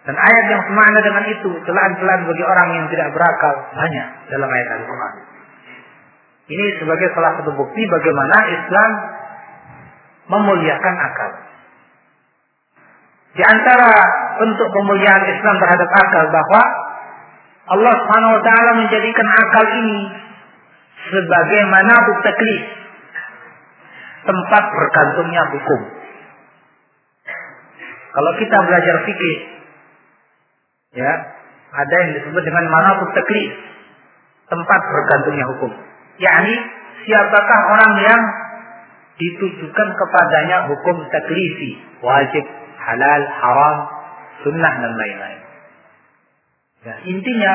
[0.00, 4.68] Dan ayat yang semakna dengan itu, celaan-celaan bagi orang yang tidak berakal banyak dalam ayat
[4.80, 5.14] Al-Quran.
[6.50, 8.90] Ini sebagai salah satu bukti bagaimana Islam
[10.30, 11.30] memuliakan akal.
[13.30, 13.90] Di antara
[14.40, 16.62] bentuk pemuliaan Islam terhadap akal bahwa
[17.70, 19.98] Allah Subhanahu wa taala menjadikan akal ini
[21.10, 21.94] sebagai mana
[22.26, 22.62] taklif,
[24.26, 25.80] tempat bergantungnya hukum.
[28.10, 29.36] Kalau kita belajar fikih,
[30.98, 31.12] ya
[31.70, 33.50] ada yang disebut dengan mana taklif,
[34.50, 35.72] tempat bergantungnya hukum.
[36.20, 36.54] yakni
[37.06, 38.22] siapakah orang yang
[39.20, 42.44] ditujukan kepadanya hukum taklifi, wajib,
[42.80, 43.76] halal, haram,
[44.42, 45.39] sunnah dan lain-lain.
[46.80, 47.52] Ya, intinya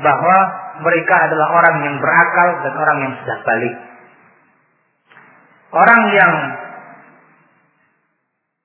[0.00, 0.38] bahwa
[0.80, 3.74] mereka adalah orang yang berakal dan orang yang sudah balik.
[5.76, 6.32] Orang yang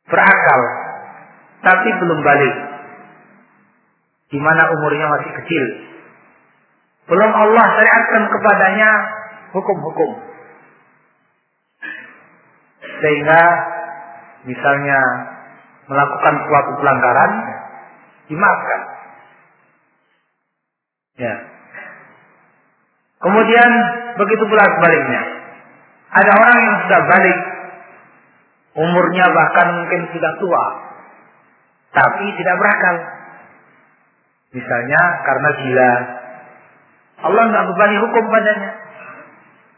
[0.08, 0.62] berakal
[1.62, 2.56] tapi belum balik,
[4.34, 5.64] di mana umurnya masih kecil,
[7.06, 8.89] belum Allah syariatkan kepadanya
[9.54, 10.12] hukum-hukum,
[12.82, 13.42] sehingga
[14.50, 15.00] misalnya
[15.86, 17.32] melakukan suatu pelanggaran
[18.26, 18.82] dimaafkan.
[21.22, 21.36] Ya.
[23.22, 23.72] Kemudian
[24.17, 25.22] begitu pula sebaliknya.
[26.11, 27.39] Ada orang yang sudah balik,
[28.74, 30.65] umurnya bahkan mungkin sudah tua,
[31.93, 32.95] tapi tidak berakal.
[34.51, 35.93] Misalnya karena gila,
[37.30, 38.72] Allah nggak bebani hukum padanya,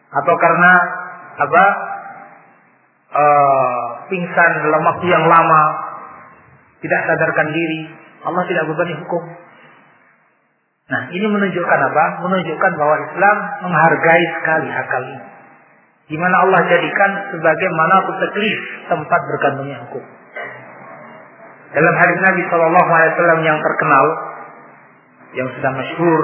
[0.10, 0.72] atau karena
[1.38, 1.64] apa
[3.14, 5.64] uh, pingsan dalam waktu yang lama,
[6.80, 7.92] tidak sadarkan diri,
[8.24, 9.43] Allah tidak bebani hukum.
[10.84, 12.06] Nah, ini menunjukkan apa?
[12.28, 15.28] Menunjukkan bahwa Islam menghargai sekali akal ini.
[16.04, 18.60] Di mana Allah jadikan sebagai mana taklif
[18.92, 20.04] tempat bergantungnya hukum.
[21.74, 24.06] Dalam hadis Nabi Shallallahu Alaihi Wasallam yang terkenal,
[25.34, 26.22] yang sudah masyhur,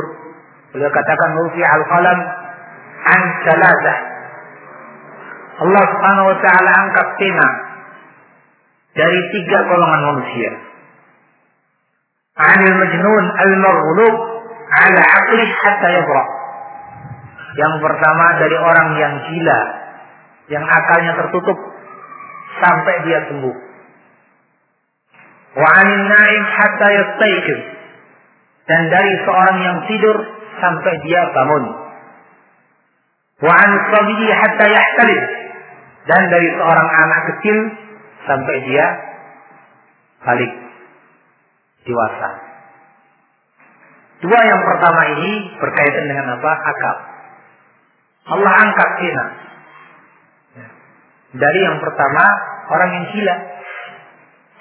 [0.76, 2.20] beliau katakan Rufi al qalam
[3.08, 3.98] an saladah.
[5.60, 7.48] Allah Subhanahu Taala angkat pena
[8.94, 10.52] dari tiga golongan manusia.
[12.40, 14.16] Anil majnun al-maghlub
[14.86, 15.90] ala aqli hatta.
[17.58, 19.62] Yang pertama dari orang yang gila,
[20.54, 21.58] yang akalnya tertutup
[22.62, 23.58] sampai dia sembuh.
[25.58, 27.60] Wa naim hatta yastayqin.
[28.70, 30.18] Dan dari seorang yang tidur
[30.62, 31.64] sampai dia bangun.
[33.42, 33.56] Wa
[33.98, 35.22] sabili hatta yahtalim.
[36.06, 37.58] Dan dari seorang anak kecil
[38.30, 38.86] sampai dia
[40.22, 40.54] balik
[41.86, 42.49] dewasa.
[44.20, 46.52] Dua yang pertama ini berkaitan dengan apa?
[46.52, 46.96] Akal.
[48.30, 49.24] Allah angkat kita.
[51.40, 52.24] Dari yang pertama
[52.74, 53.36] orang yang gila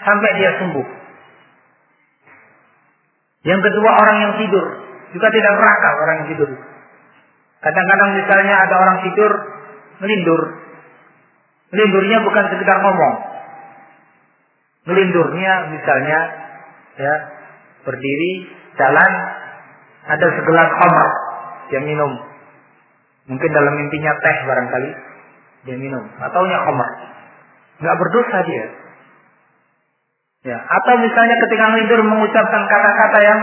[0.04, 0.88] sampai dia sembuh.
[3.48, 4.66] Yang kedua orang yang tidur
[5.16, 6.50] juga tidak berakal orang yang tidur.
[7.58, 9.32] Kadang-kadang misalnya ada orang tidur
[10.04, 10.42] melindur.
[11.68, 13.14] Melindurnya bukan sekedar ngomong,
[14.88, 16.18] melindurnya misalnya
[16.96, 17.14] ya
[17.84, 18.48] berdiri
[18.80, 19.12] jalan
[20.08, 21.08] ada segelas khamar
[21.68, 22.12] dia minum.
[23.28, 24.90] Mungkin dalam mimpinya teh barangkali
[25.68, 26.04] dia minum.
[26.16, 26.90] Ataunya khamar.
[27.84, 28.66] Nggak berdosa dia.
[30.48, 33.40] Ya atau misalnya ketika melindur mengucapkan kata-kata yang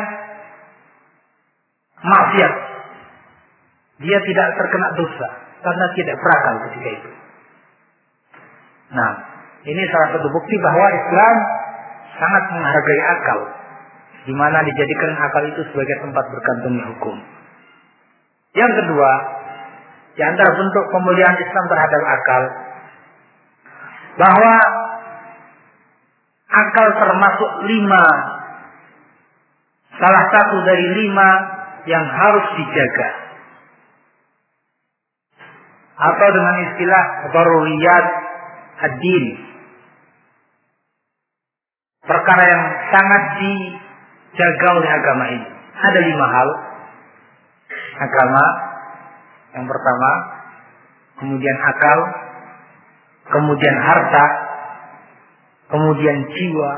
[2.02, 2.54] maksiat
[4.02, 5.28] dia tidak terkena dosa
[5.62, 7.12] karena tidak berakal ketika itu.
[8.96, 9.12] Nah
[9.66, 11.36] ini salah satu bukti bahwa Islam
[12.16, 13.40] sangat menghargai akal.
[14.26, 17.18] Di mana dijadikan akal itu sebagai tempat berkantungnya hukum.
[18.58, 19.12] Yang kedua,
[20.18, 22.44] di antara bentuk pemulihan Islam terhadap akal,
[24.16, 24.56] bahwa
[26.50, 28.06] akal termasuk lima,
[30.00, 31.30] salah satu dari lima
[31.86, 33.10] yang harus dijaga.
[35.96, 38.06] Atau dengan istilah daruriyat
[38.84, 39.26] ad-din,
[42.04, 43.24] perkara yang sangat
[44.36, 45.48] dijaga oleh agama ini.
[45.80, 46.50] Ada lima hal.
[47.96, 48.44] Agama
[49.56, 50.12] yang pertama,
[51.24, 52.00] kemudian akal,
[53.32, 54.26] kemudian harta,
[55.72, 56.72] kemudian jiwa,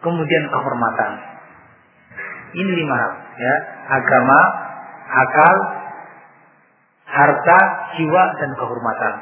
[0.00, 1.10] kemudian kehormatan.
[2.56, 3.54] Ini lima hal, ya.
[3.92, 4.40] Agama,
[5.12, 5.56] akal,
[7.12, 7.58] harta,
[8.00, 9.14] jiwa, dan kehormatan.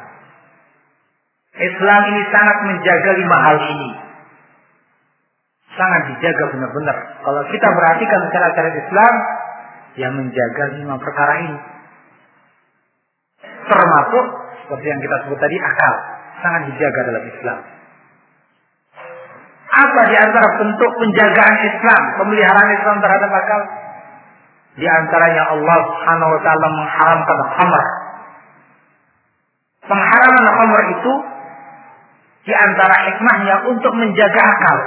[1.59, 4.10] Islam ini sangat menjaga lima hal ini
[5.75, 6.97] sangat dijaga benar-benar.
[7.23, 9.15] Kalau kita perhatikan secara cara Islam,
[9.99, 11.59] yang menjaga lima perkara ini.
[13.67, 14.25] Termasuk
[14.67, 15.95] seperti yang kita sebut tadi akal,
[16.43, 17.59] sangat dijaga dalam Islam.
[19.71, 23.63] Apa di antara bentuk penjagaan Islam, pemeliharaan Islam terhadap akal?
[24.79, 27.85] Di antaranya Allah Subhanahu wa taala mengharamkan khamr.
[29.91, 31.13] Pengharaman khamr itu
[32.47, 34.79] di antara hikmahnya untuk menjaga akal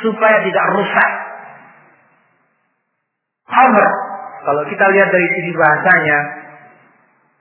[0.00, 1.10] supaya tidak rusak.
[3.52, 3.86] Khamr,
[4.42, 6.18] kalau kita lihat dari sisi bahasanya,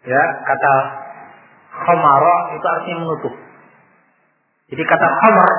[0.04, 0.74] ya kata
[1.72, 3.34] khamara itu artinya menutup.
[4.72, 5.50] Jadi kata khamr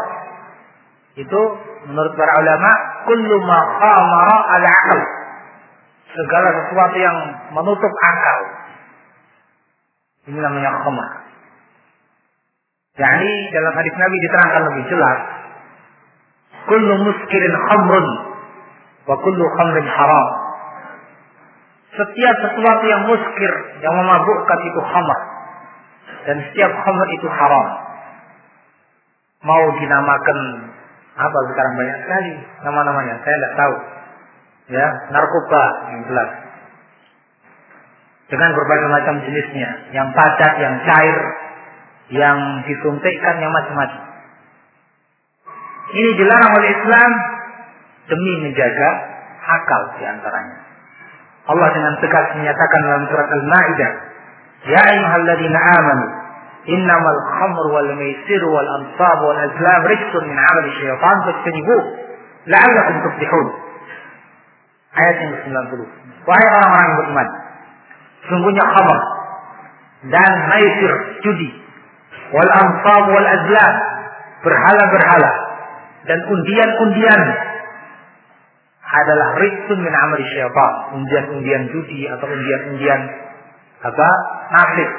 [1.16, 1.40] itu
[1.88, 2.70] menurut para ulama
[3.08, 5.00] kullu ma khamara al aql.
[6.12, 7.16] Segala sesuatu yang
[7.56, 8.38] menutup akal.
[10.28, 11.10] Ini namanya khamar.
[12.92, 15.18] Jadi dalam hadis Nabi diterangkan lebih jelas
[16.72, 18.06] kullu muskirin khamrun
[19.04, 20.28] wa kullu khamrin haram.
[21.92, 23.52] Setiap sesuatu yang muskir,
[23.84, 25.20] yang memabukkan itu khamar.
[26.24, 27.66] Dan setiap khamr itu haram.
[29.44, 30.38] Mau dinamakan
[31.12, 32.32] apa sekarang banyak sekali
[32.64, 33.74] nama-namanya, saya tidak tahu.
[34.72, 36.30] Ya, narkoba yang jelas.
[38.32, 41.18] Dengan berbagai macam jenisnya, yang padat, yang cair,
[42.08, 44.01] yang disuntikkan, yang macam-macam.
[45.90, 47.10] Ini dilarang oleh Islam
[48.06, 48.90] demi menjaga
[49.42, 50.58] akal di antaranya.
[51.50, 53.90] Allah dengan tegas menyatakan dalam surat Al-Maidah,
[54.70, 56.06] "Ya ayyuhalladzina amanu,
[56.70, 61.82] innamal khamru wal maisiru wal ansab wal azlam rijsun min 'amali syaitan fajtanibuh
[62.46, 63.46] la'allakum tuflihun."
[64.92, 65.80] Ayat yang ke-90.
[66.30, 67.28] Wahai orang-orang yang beriman,
[68.30, 68.98] sungguhnya khamr
[70.14, 70.92] dan maisir
[71.26, 71.50] judi
[72.30, 73.74] wal ansab wal azlam
[74.46, 75.51] berhala-berhala
[76.02, 77.22] dan undian-undian
[78.82, 80.72] adalah rizkun min amali syaitan.
[80.98, 83.00] Undian-undian judi atau undian-undian
[83.82, 84.08] apa?
[84.52, 84.90] Nasib.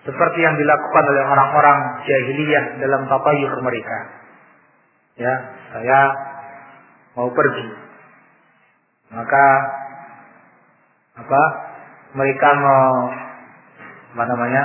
[0.00, 1.78] Seperti yang dilakukan oleh orang-orang
[2.08, 3.98] jahiliyah dalam tatayur mereka.
[5.20, 5.34] Ya,
[5.76, 5.98] saya
[7.18, 7.66] mau pergi.
[9.12, 9.44] Maka
[11.20, 11.42] apa?
[12.16, 12.88] Mereka mau
[14.16, 14.62] apa namanya?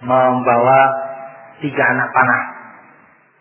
[0.00, 0.80] Membawa
[1.60, 2.59] tiga anak panah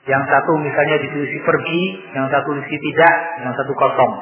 [0.09, 1.81] yang satu misalnya ditulis pergi,
[2.17, 4.13] yang satu tulis tidak, yang satu kosong.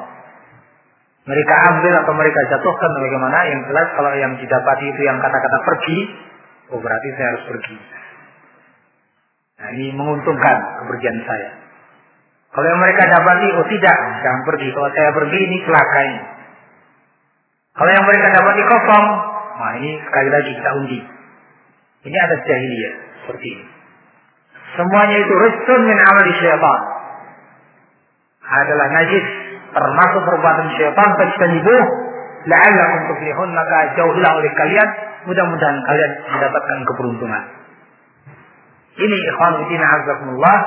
[1.24, 3.38] Mereka ambil atau mereka jatuhkan bagaimana?
[3.48, 5.98] Yang jelas kalau yang didapati itu yang kata-kata pergi,
[6.76, 7.76] oh berarti saya harus pergi.
[9.58, 11.50] Nah ini menguntungkan kepergian saya.
[12.52, 14.68] Kalau yang mereka dapati, oh tidak, jangan pergi.
[14.72, 16.04] Kalau saya pergi ini celaka.
[17.76, 19.06] Kalau yang mereka dapati kosong,
[19.56, 21.00] nah ini sekali lagi kita undi.
[22.08, 23.77] Ini ada jahiliyah seperti ini.
[24.76, 26.80] Semuanya itu rizqun min amali syaitan.
[28.48, 29.24] Adalah najis
[29.72, 31.10] termasuk perbuatan syaitan
[31.60, 31.76] ibu
[32.48, 34.88] la'allakum tuflihun maka jauhilah oleh kalian
[35.28, 37.44] mudah-mudahan kalian mendapatkan keberuntungan.
[38.98, 40.58] Ini ikhwan fillah azakumullah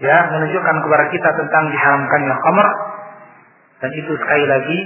[0.00, 2.68] ya menunjukkan kepada kita tentang diharamkannya khamr
[3.80, 4.78] dan itu sekali lagi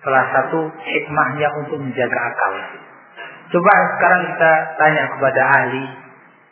[0.00, 2.52] salah satu hikmahnya untuk menjaga akal.
[3.46, 5.84] Coba sekarang kita tanya kepada ahli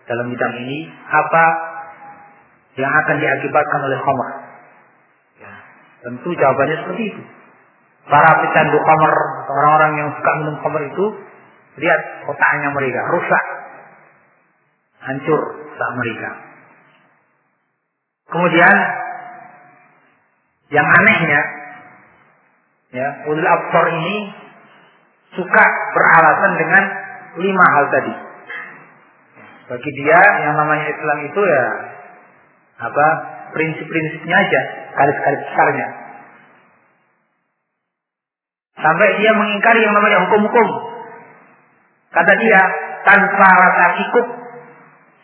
[0.04, 1.44] dalam bidang ini apa
[2.74, 4.28] yang akan diakibatkan oleh khamr?
[5.40, 5.52] Ya,
[6.04, 7.22] tentu jawabannya seperti itu.
[8.04, 9.14] Para pecandu khamr
[9.48, 11.06] orang-orang yang suka minum khamr itu,
[11.80, 13.44] lihat otaknya mereka rusak,
[15.00, 15.40] hancur
[15.72, 16.30] otak mereka.
[18.28, 18.74] Kemudian
[20.72, 21.40] yang anehnya,
[22.90, 23.48] ya, ulil
[24.00, 24.16] ini
[25.38, 26.82] suka beralasan dengan
[27.38, 28.14] lima hal tadi.
[29.64, 31.64] Bagi dia yang namanya Islam itu ya
[32.84, 33.06] apa
[33.54, 34.60] prinsip-prinsipnya aja,
[34.98, 35.88] garis-garis besarnya.
[38.74, 40.68] Sampai dia mengingkari yang namanya hukum-hukum.
[42.10, 42.60] Kata dia,
[43.06, 44.26] tanpa rasa ikut,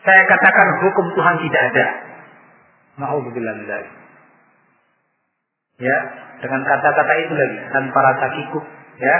[0.01, 1.87] saya katakan hukum Tuhan tidak ada.
[2.99, 3.55] Ma'udzubillah
[5.81, 5.97] Ya,
[6.39, 8.65] dengan kata-kata itu lagi, tanpa rasa ikut,
[8.97, 9.17] ya.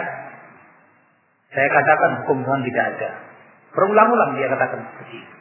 [1.52, 3.31] Saya katakan hukum Tuhan tidak ada.
[3.72, 5.36] Berulang-ulang dia katakan seperti itu.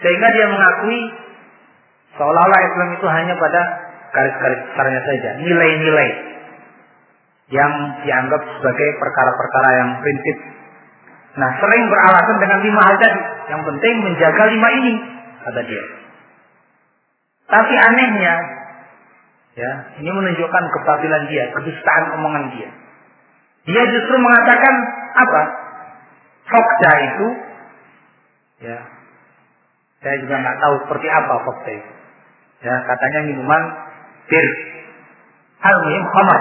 [0.00, 1.00] Sehingga dia mengakui
[2.16, 3.62] seolah-olah Islam itu hanya pada
[4.12, 6.10] garis-garis besarnya saja, nilai-nilai
[7.52, 7.72] yang
[8.02, 10.36] dianggap sebagai perkara-perkara yang prinsip.
[11.36, 13.20] Nah, sering beralasan dengan lima hal tadi.
[13.52, 14.92] Yang penting menjaga lima ini,
[15.44, 15.84] kata dia.
[17.46, 18.34] Tapi anehnya,
[19.54, 19.70] ya,
[20.02, 22.68] ini menunjukkan kebatilan dia, kedustaan omongan dia.
[23.70, 24.74] Dia justru mengatakan
[25.14, 25.42] apa?
[26.46, 27.26] Fokda itu,
[28.62, 28.78] ya,
[29.98, 31.92] saya juga nggak tahu seperti apa Fokda itu.
[32.62, 33.62] Ya, katanya minuman
[34.30, 34.46] bir.
[35.56, 36.40] Hal muhim khamar.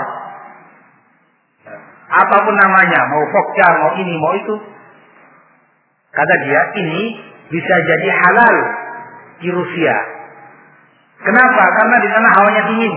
[1.66, 1.76] Ya,
[2.22, 4.56] apa pun namanya, mau Fokda, mau ini, mau itu.
[6.14, 7.02] Kata dia, ini
[7.50, 8.56] bisa jadi halal
[9.42, 9.96] di Rusia.
[11.26, 11.64] Kenapa?
[11.82, 12.96] Karena di sana hawanya dingin.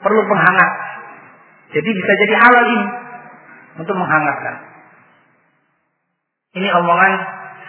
[0.00, 0.70] Perlu penghangat.
[1.76, 2.86] Jadi bisa jadi halal ini
[3.78, 4.69] untuk menghangatkan.
[6.50, 7.12] Ini omongan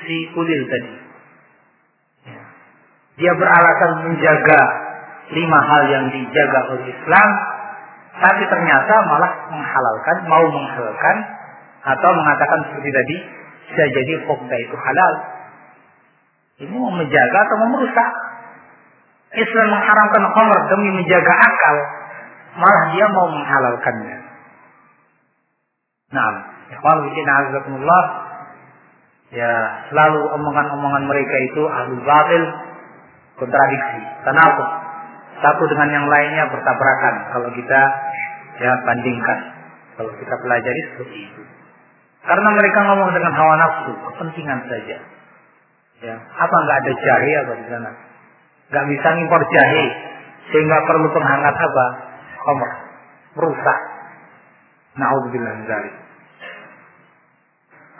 [0.02, 0.94] si kulir tadi.
[2.26, 2.44] Ya.
[3.22, 4.62] Dia beralasan menjaga
[5.30, 7.30] lima hal yang dijaga oleh Islam,
[8.18, 11.18] tapi ternyata malah menghalalkan, mau menghalalkan,
[11.82, 13.18] atau mengatakan seperti tadi,
[13.70, 15.14] bisa jadi pokda itu halal.
[16.66, 18.10] Ini mau menjaga atau mau merusak.
[19.32, 21.76] Islam mengharamkan khamr demi menjaga akal,
[22.58, 24.18] malah dia mau menghalalkannya.
[26.12, 26.32] Nah,
[26.68, 28.06] ikhwan fillah
[29.32, 29.52] ya
[29.90, 32.44] selalu omongan-omongan mereka itu ahli batil
[33.40, 34.02] kontradiksi.
[34.28, 34.66] Kenapa
[35.42, 37.16] satu dengan yang lainnya bertabrakan.
[37.34, 37.82] Kalau kita
[38.62, 39.40] ya bandingkan.
[39.98, 41.42] Kalau kita pelajari seperti itu.
[42.22, 44.98] Karena mereka ngomong dengan hawa nafsu kepentingan saja.
[46.02, 47.92] Ya apa nggak ada jahe apa di sana?
[48.70, 49.86] Nggak bisa ngimpor jahe
[50.54, 51.86] sehingga perlu penghangat apa?
[52.46, 52.72] Homer
[53.38, 53.80] merusak.
[54.92, 56.01] Naudzubillah dari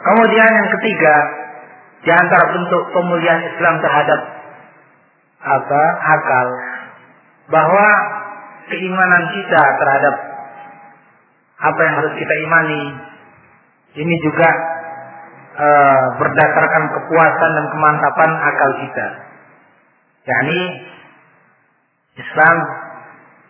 [0.02, 1.14] Kemudian yang ketiga,
[2.02, 4.20] di antara bentuk pemulihan Islam terhadap
[5.42, 6.46] apa akal
[7.50, 7.86] bahwa
[8.70, 10.14] keimanan kita terhadap
[11.62, 12.82] apa yang harus kita imani
[14.02, 14.48] ini juga
[15.54, 15.68] e,
[16.18, 19.06] berdasarkan kepuasan dan kemantapan akal kita.
[20.22, 20.60] yakni
[22.18, 22.56] Islam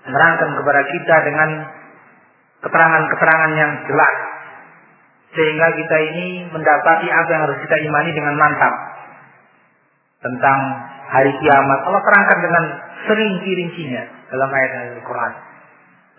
[0.09, 1.51] menerangkan kepada kita dengan
[2.65, 4.32] keterangan-keterangan yang jelas
[5.33, 8.74] sehingga kita ini mendapati apa yang harus kita imani dengan mantap.
[10.22, 10.59] Tentang
[11.11, 11.78] hari kiamat.
[11.83, 12.64] Allah terangkan dengan
[13.11, 14.70] serinci-rincinya dalam ayat
[15.03, 15.33] Al-Quran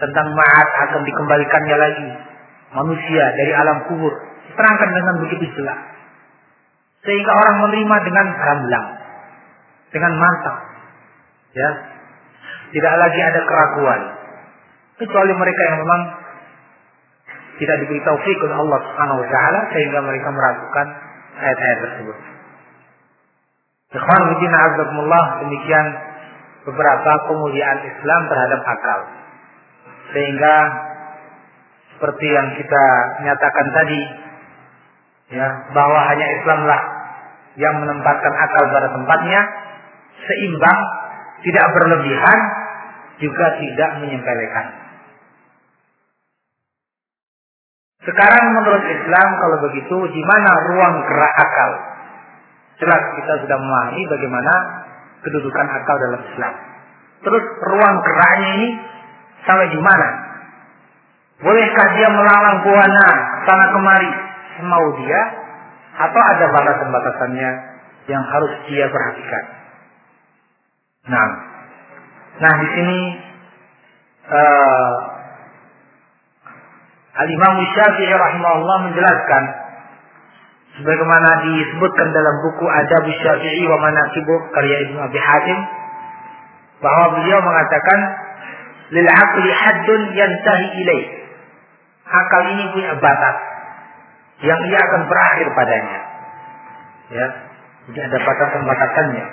[0.03, 2.09] tentang ma'at akan dikembalikannya lagi.
[2.73, 4.13] Manusia dari alam kubur.
[4.53, 5.79] Terangkan dengan begitu jelas.
[7.05, 8.87] Sehingga orang menerima dengan gamblang.
[9.93, 10.57] Dengan mantap.
[11.53, 11.69] Ya.
[12.73, 14.01] Tidak lagi ada keraguan.
[14.97, 16.01] Kecuali mereka yang memang
[17.63, 20.87] tidak diberi taufik oleh Allah Subhanahu wa taala sehingga mereka meragukan
[21.39, 22.17] ayat-ayat tersebut.
[23.93, 25.85] Ikhwan fillah azakumullah demikian
[26.67, 28.99] beberapa kemuliaan Islam terhadap akal.
[30.11, 30.55] Sehingga
[31.95, 32.85] seperti yang kita
[33.23, 34.01] nyatakan tadi
[35.39, 36.81] ya bahwa hanya Islamlah
[37.55, 39.41] yang menempatkan akal pada tempatnya
[40.25, 40.79] seimbang,
[41.45, 42.39] tidak berlebihan,
[43.21, 44.82] juga tidak menyempelekan.
[48.03, 51.71] Sekarang menurut Islam kalau begitu di mana ruang gerak akal?
[52.83, 54.53] Jelas kita sudah memahami bagaimana
[55.23, 56.53] kedudukan akal dalam Islam.
[57.23, 58.69] Terus ruang geraknya ini
[59.47, 60.07] sampai di mana?
[61.39, 63.07] Bolehkah dia melalang buana
[63.47, 64.11] sana kemari
[64.59, 65.21] semau dia
[66.03, 67.49] atau ada batasan-batasannya
[68.11, 69.43] yang harus dia perhatikan?
[71.07, 71.27] Nah,
[72.43, 72.99] nah di sini
[74.27, 74.91] uh,
[77.13, 79.43] Al Imam Syafi'i rahimahullah menjelaskan
[80.81, 85.59] sebagaimana disebutkan dalam buku Adab Syafi'i wa Manaqibuh karya Ibnu Abi Hatim
[86.81, 87.99] bahwa beliau mengatakan
[88.89, 91.05] lil aqli haddun yantahi ilaih.
[92.03, 93.37] Akal ini punya batas
[94.43, 95.99] yang ia akan berakhir padanya.
[97.13, 97.27] Ya,
[97.89, 99.25] jadi ada batasan-batasannya.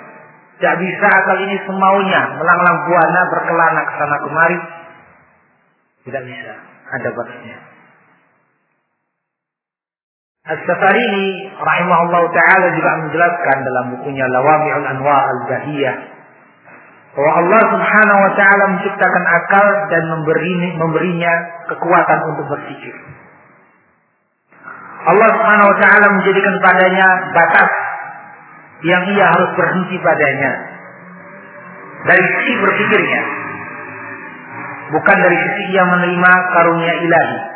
[0.61, 4.59] Tidak bisa akal ini semaunya melanglang buana berkelana ke sana kemari.
[6.05, 6.53] Tidak bisa,
[6.93, 7.70] ada batasnya.
[10.41, 15.95] As-Safarini rahimahullah taala juga menjelaskan dalam bukunya Lawami'ul Anwar Al-Bahiyah
[17.13, 21.33] bahwa Allah Subhanahu wa taala menciptakan akal dan memberi memberinya
[21.69, 22.95] kekuatan untuk berpikir.
[25.13, 27.69] Allah Subhanahu wa taala menjadikan padanya batas
[28.81, 30.51] yang ia harus berhenti padanya.
[32.01, 33.21] Dari sisi berpikirnya.
[34.89, 37.50] Bukan dari sisi ia menerima karunia ilahi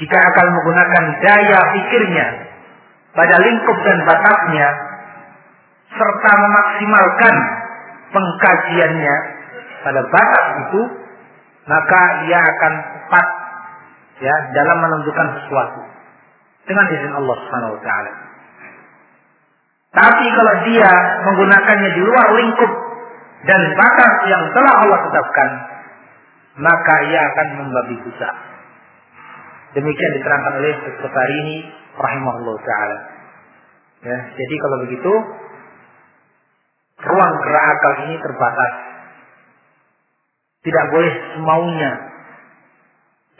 [0.00, 2.26] jika akal menggunakan daya pikirnya
[3.12, 4.68] pada lingkup dan batasnya
[5.92, 7.34] serta memaksimalkan
[8.08, 9.14] pengkajiannya
[9.84, 10.80] pada batas itu
[11.68, 13.26] maka ia akan tepat
[14.24, 15.80] ya dalam menentukan sesuatu
[16.64, 18.12] dengan izin Allah Subhanahu wa taala.
[19.90, 20.92] Tapi kalau dia
[21.26, 22.72] menggunakannya di luar lingkup
[23.42, 25.48] dan batas yang telah Allah tetapkan,
[26.62, 28.49] maka ia akan membabi buta.
[29.70, 30.74] Demikian diterangkan oleh
[31.46, 31.56] ini
[31.94, 32.98] rahimahullah taala.
[34.00, 35.12] Ya, jadi kalau begitu
[37.00, 38.72] ruang gerak akal ini terbatas.
[40.60, 41.92] Tidak boleh semaunya.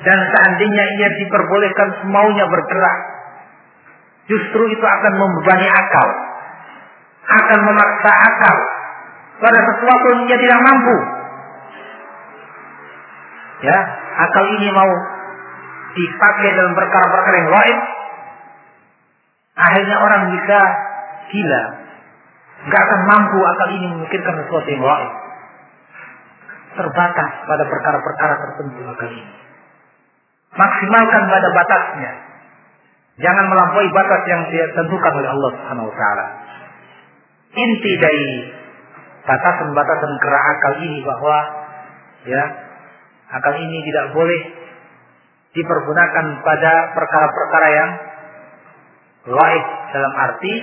[0.01, 2.99] Dan seandainya ia diperbolehkan semaunya bergerak,
[4.33, 6.09] justru itu akan membebani akal.
[7.31, 8.57] Akan memaksa akal
[9.45, 10.97] pada sesuatu yang ia tidak mampu.
[13.61, 13.79] Ya,
[14.25, 15.20] akal ini mau
[15.95, 17.77] dipakai dalam perkara-perkara yang lain,
[19.59, 20.59] akhirnya orang bisa
[21.31, 21.63] gila.
[22.61, 25.11] Gak akan mampu akal ini memikirkan sesuatu yang lain.
[26.77, 29.35] Terbatas pada perkara-perkara tertentu akal ini.
[30.55, 32.13] Maksimalkan pada batasnya.
[33.21, 36.27] Jangan melampaui batas yang ditentukan oleh Allah Subhanahu wa taala.
[37.51, 38.29] Inti dari
[39.25, 41.37] batasan-batasan gerak akal ini bahwa
[42.25, 42.45] ya
[43.35, 44.60] akal ini tidak boleh
[45.51, 47.91] dipergunakan pada perkara-perkara yang
[49.31, 50.55] lain dalam arti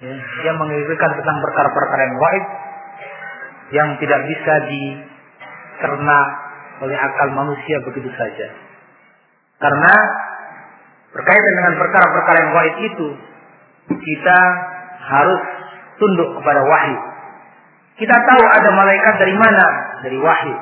[0.00, 0.14] ya,
[0.48, 2.44] yang menginginkan tentang perkara-perkara yang lain
[3.70, 6.18] yang tidak bisa dicerna
[6.80, 8.48] oleh akal manusia begitu saja.
[9.60, 9.94] Karena
[11.12, 13.08] berkaitan dengan perkara-perkara yang gaib itu
[14.00, 14.38] kita
[15.04, 15.42] harus
[16.00, 16.98] tunduk kepada wahyu.
[18.00, 19.64] Kita tahu ada malaikat dari mana?
[20.00, 20.56] Dari wahyu.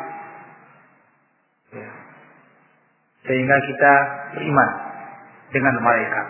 [3.29, 3.93] Sehingga kita
[4.35, 4.71] beriman
[5.53, 6.27] dengan malaikat.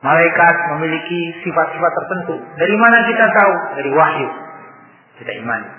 [0.00, 2.36] malaikat memiliki sifat-sifat tertentu.
[2.56, 3.54] Dari mana kita tahu?
[3.80, 4.28] Dari wahyu.
[5.20, 5.70] Kita imani.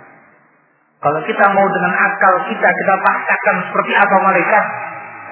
[0.97, 4.65] Kalau kita mau dengan akal kita kita paksakan seperti apa malaikat,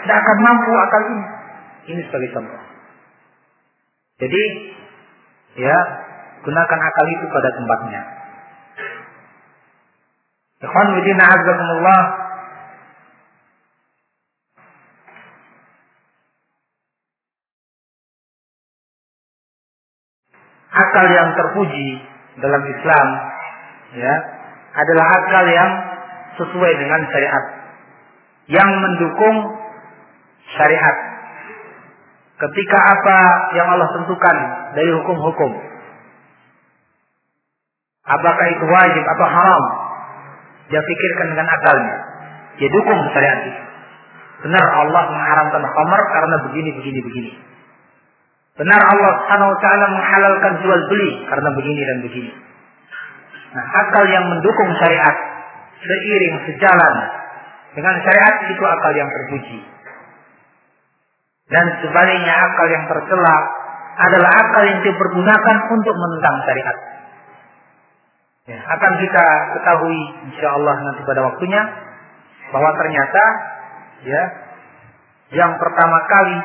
[0.06, 1.26] tidak akan mampu akal ini.
[1.86, 2.62] Ini sebagai contoh.
[4.22, 4.44] Jadi,
[5.58, 5.78] ya
[6.46, 8.02] gunakan akal itu pada tempatnya.
[10.66, 12.02] Ikhwan Azzaikumullah
[20.76, 22.04] akal yang terpuji
[22.44, 23.08] dalam Islam
[23.96, 24.16] ya
[24.76, 25.72] adalah akal yang
[26.36, 27.46] sesuai dengan syariat.
[28.52, 29.38] Yang mendukung
[30.54, 30.98] syariat.
[32.36, 33.18] Ketika apa
[33.56, 34.38] yang Allah tentukan
[34.76, 35.52] dari hukum-hukum?
[38.06, 39.64] Apakah itu wajib atau haram?
[40.70, 41.96] Dia pikirkan dengan akalnya.
[42.60, 43.62] Dia dukung syariat itu.
[44.46, 47.32] Benar Allah mengharamkan khamar karena begini begini begini
[48.56, 52.32] Benar Allah Subhanahu wa taala menghalalkan jual beli karena begini dan begini.
[53.52, 55.16] Nah, akal yang mendukung syariat
[55.84, 56.96] seiring sejalan
[57.76, 59.60] dengan syariat itu akal yang terpuji.
[61.52, 63.36] Dan sebaliknya akal yang tercela
[63.96, 66.78] adalah akal yang dipergunakan untuk menentang syariat.
[68.46, 69.26] Ya, akan kita
[69.58, 70.00] ketahui
[70.32, 71.62] insya Allah nanti pada waktunya
[72.54, 73.24] bahwa ternyata
[74.06, 74.24] ya
[75.34, 76.38] yang pertama kali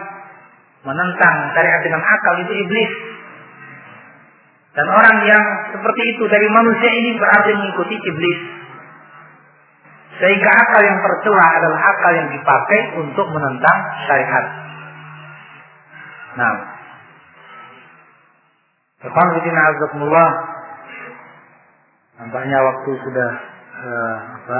[0.84, 2.92] menentang syariat dengan akal itu iblis.
[4.70, 5.44] Dan orang yang
[5.74, 8.40] seperti itu dari manusia ini berarti mengikuti iblis.
[10.20, 14.46] Sehingga akal yang tercela adalah akal yang dipakai untuk menentang syariat.
[16.30, 16.54] Nah,
[19.00, 20.30] Alhamdulillah azakumullah.
[22.20, 23.30] Nampaknya waktu sudah
[23.80, 24.58] uh, apa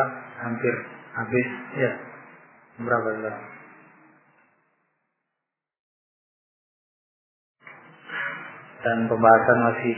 [0.49, 0.75] hampir
[1.13, 1.93] habis ya.
[2.81, 3.37] Berapa sudah?
[8.81, 9.97] Dan pembahasan masih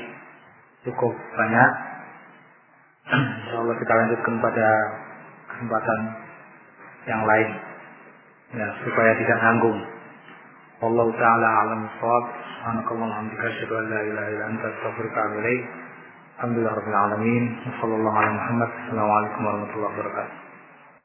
[0.86, 1.70] cukup banyak.
[3.12, 4.68] Insya Allah kita lanjutkan pada
[5.54, 6.00] kesempatan
[7.06, 7.48] yang lain.
[8.52, 9.78] Ya, supaya tidak nanggung.
[10.82, 12.24] Allah taala alam shawab.
[12.62, 15.62] Subhanakallahumma hamdika asyhadu an la ilaha illa anta astaghfiruka wa atubu ilaik.
[16.38, 17.44] Alhamdulillah rabbil alamin.
[17.70, 18.70] Wassallallahu ala Muhammad.
[18.86, 20.41] Assalamualaikum warahmatullahi wabarakatuh.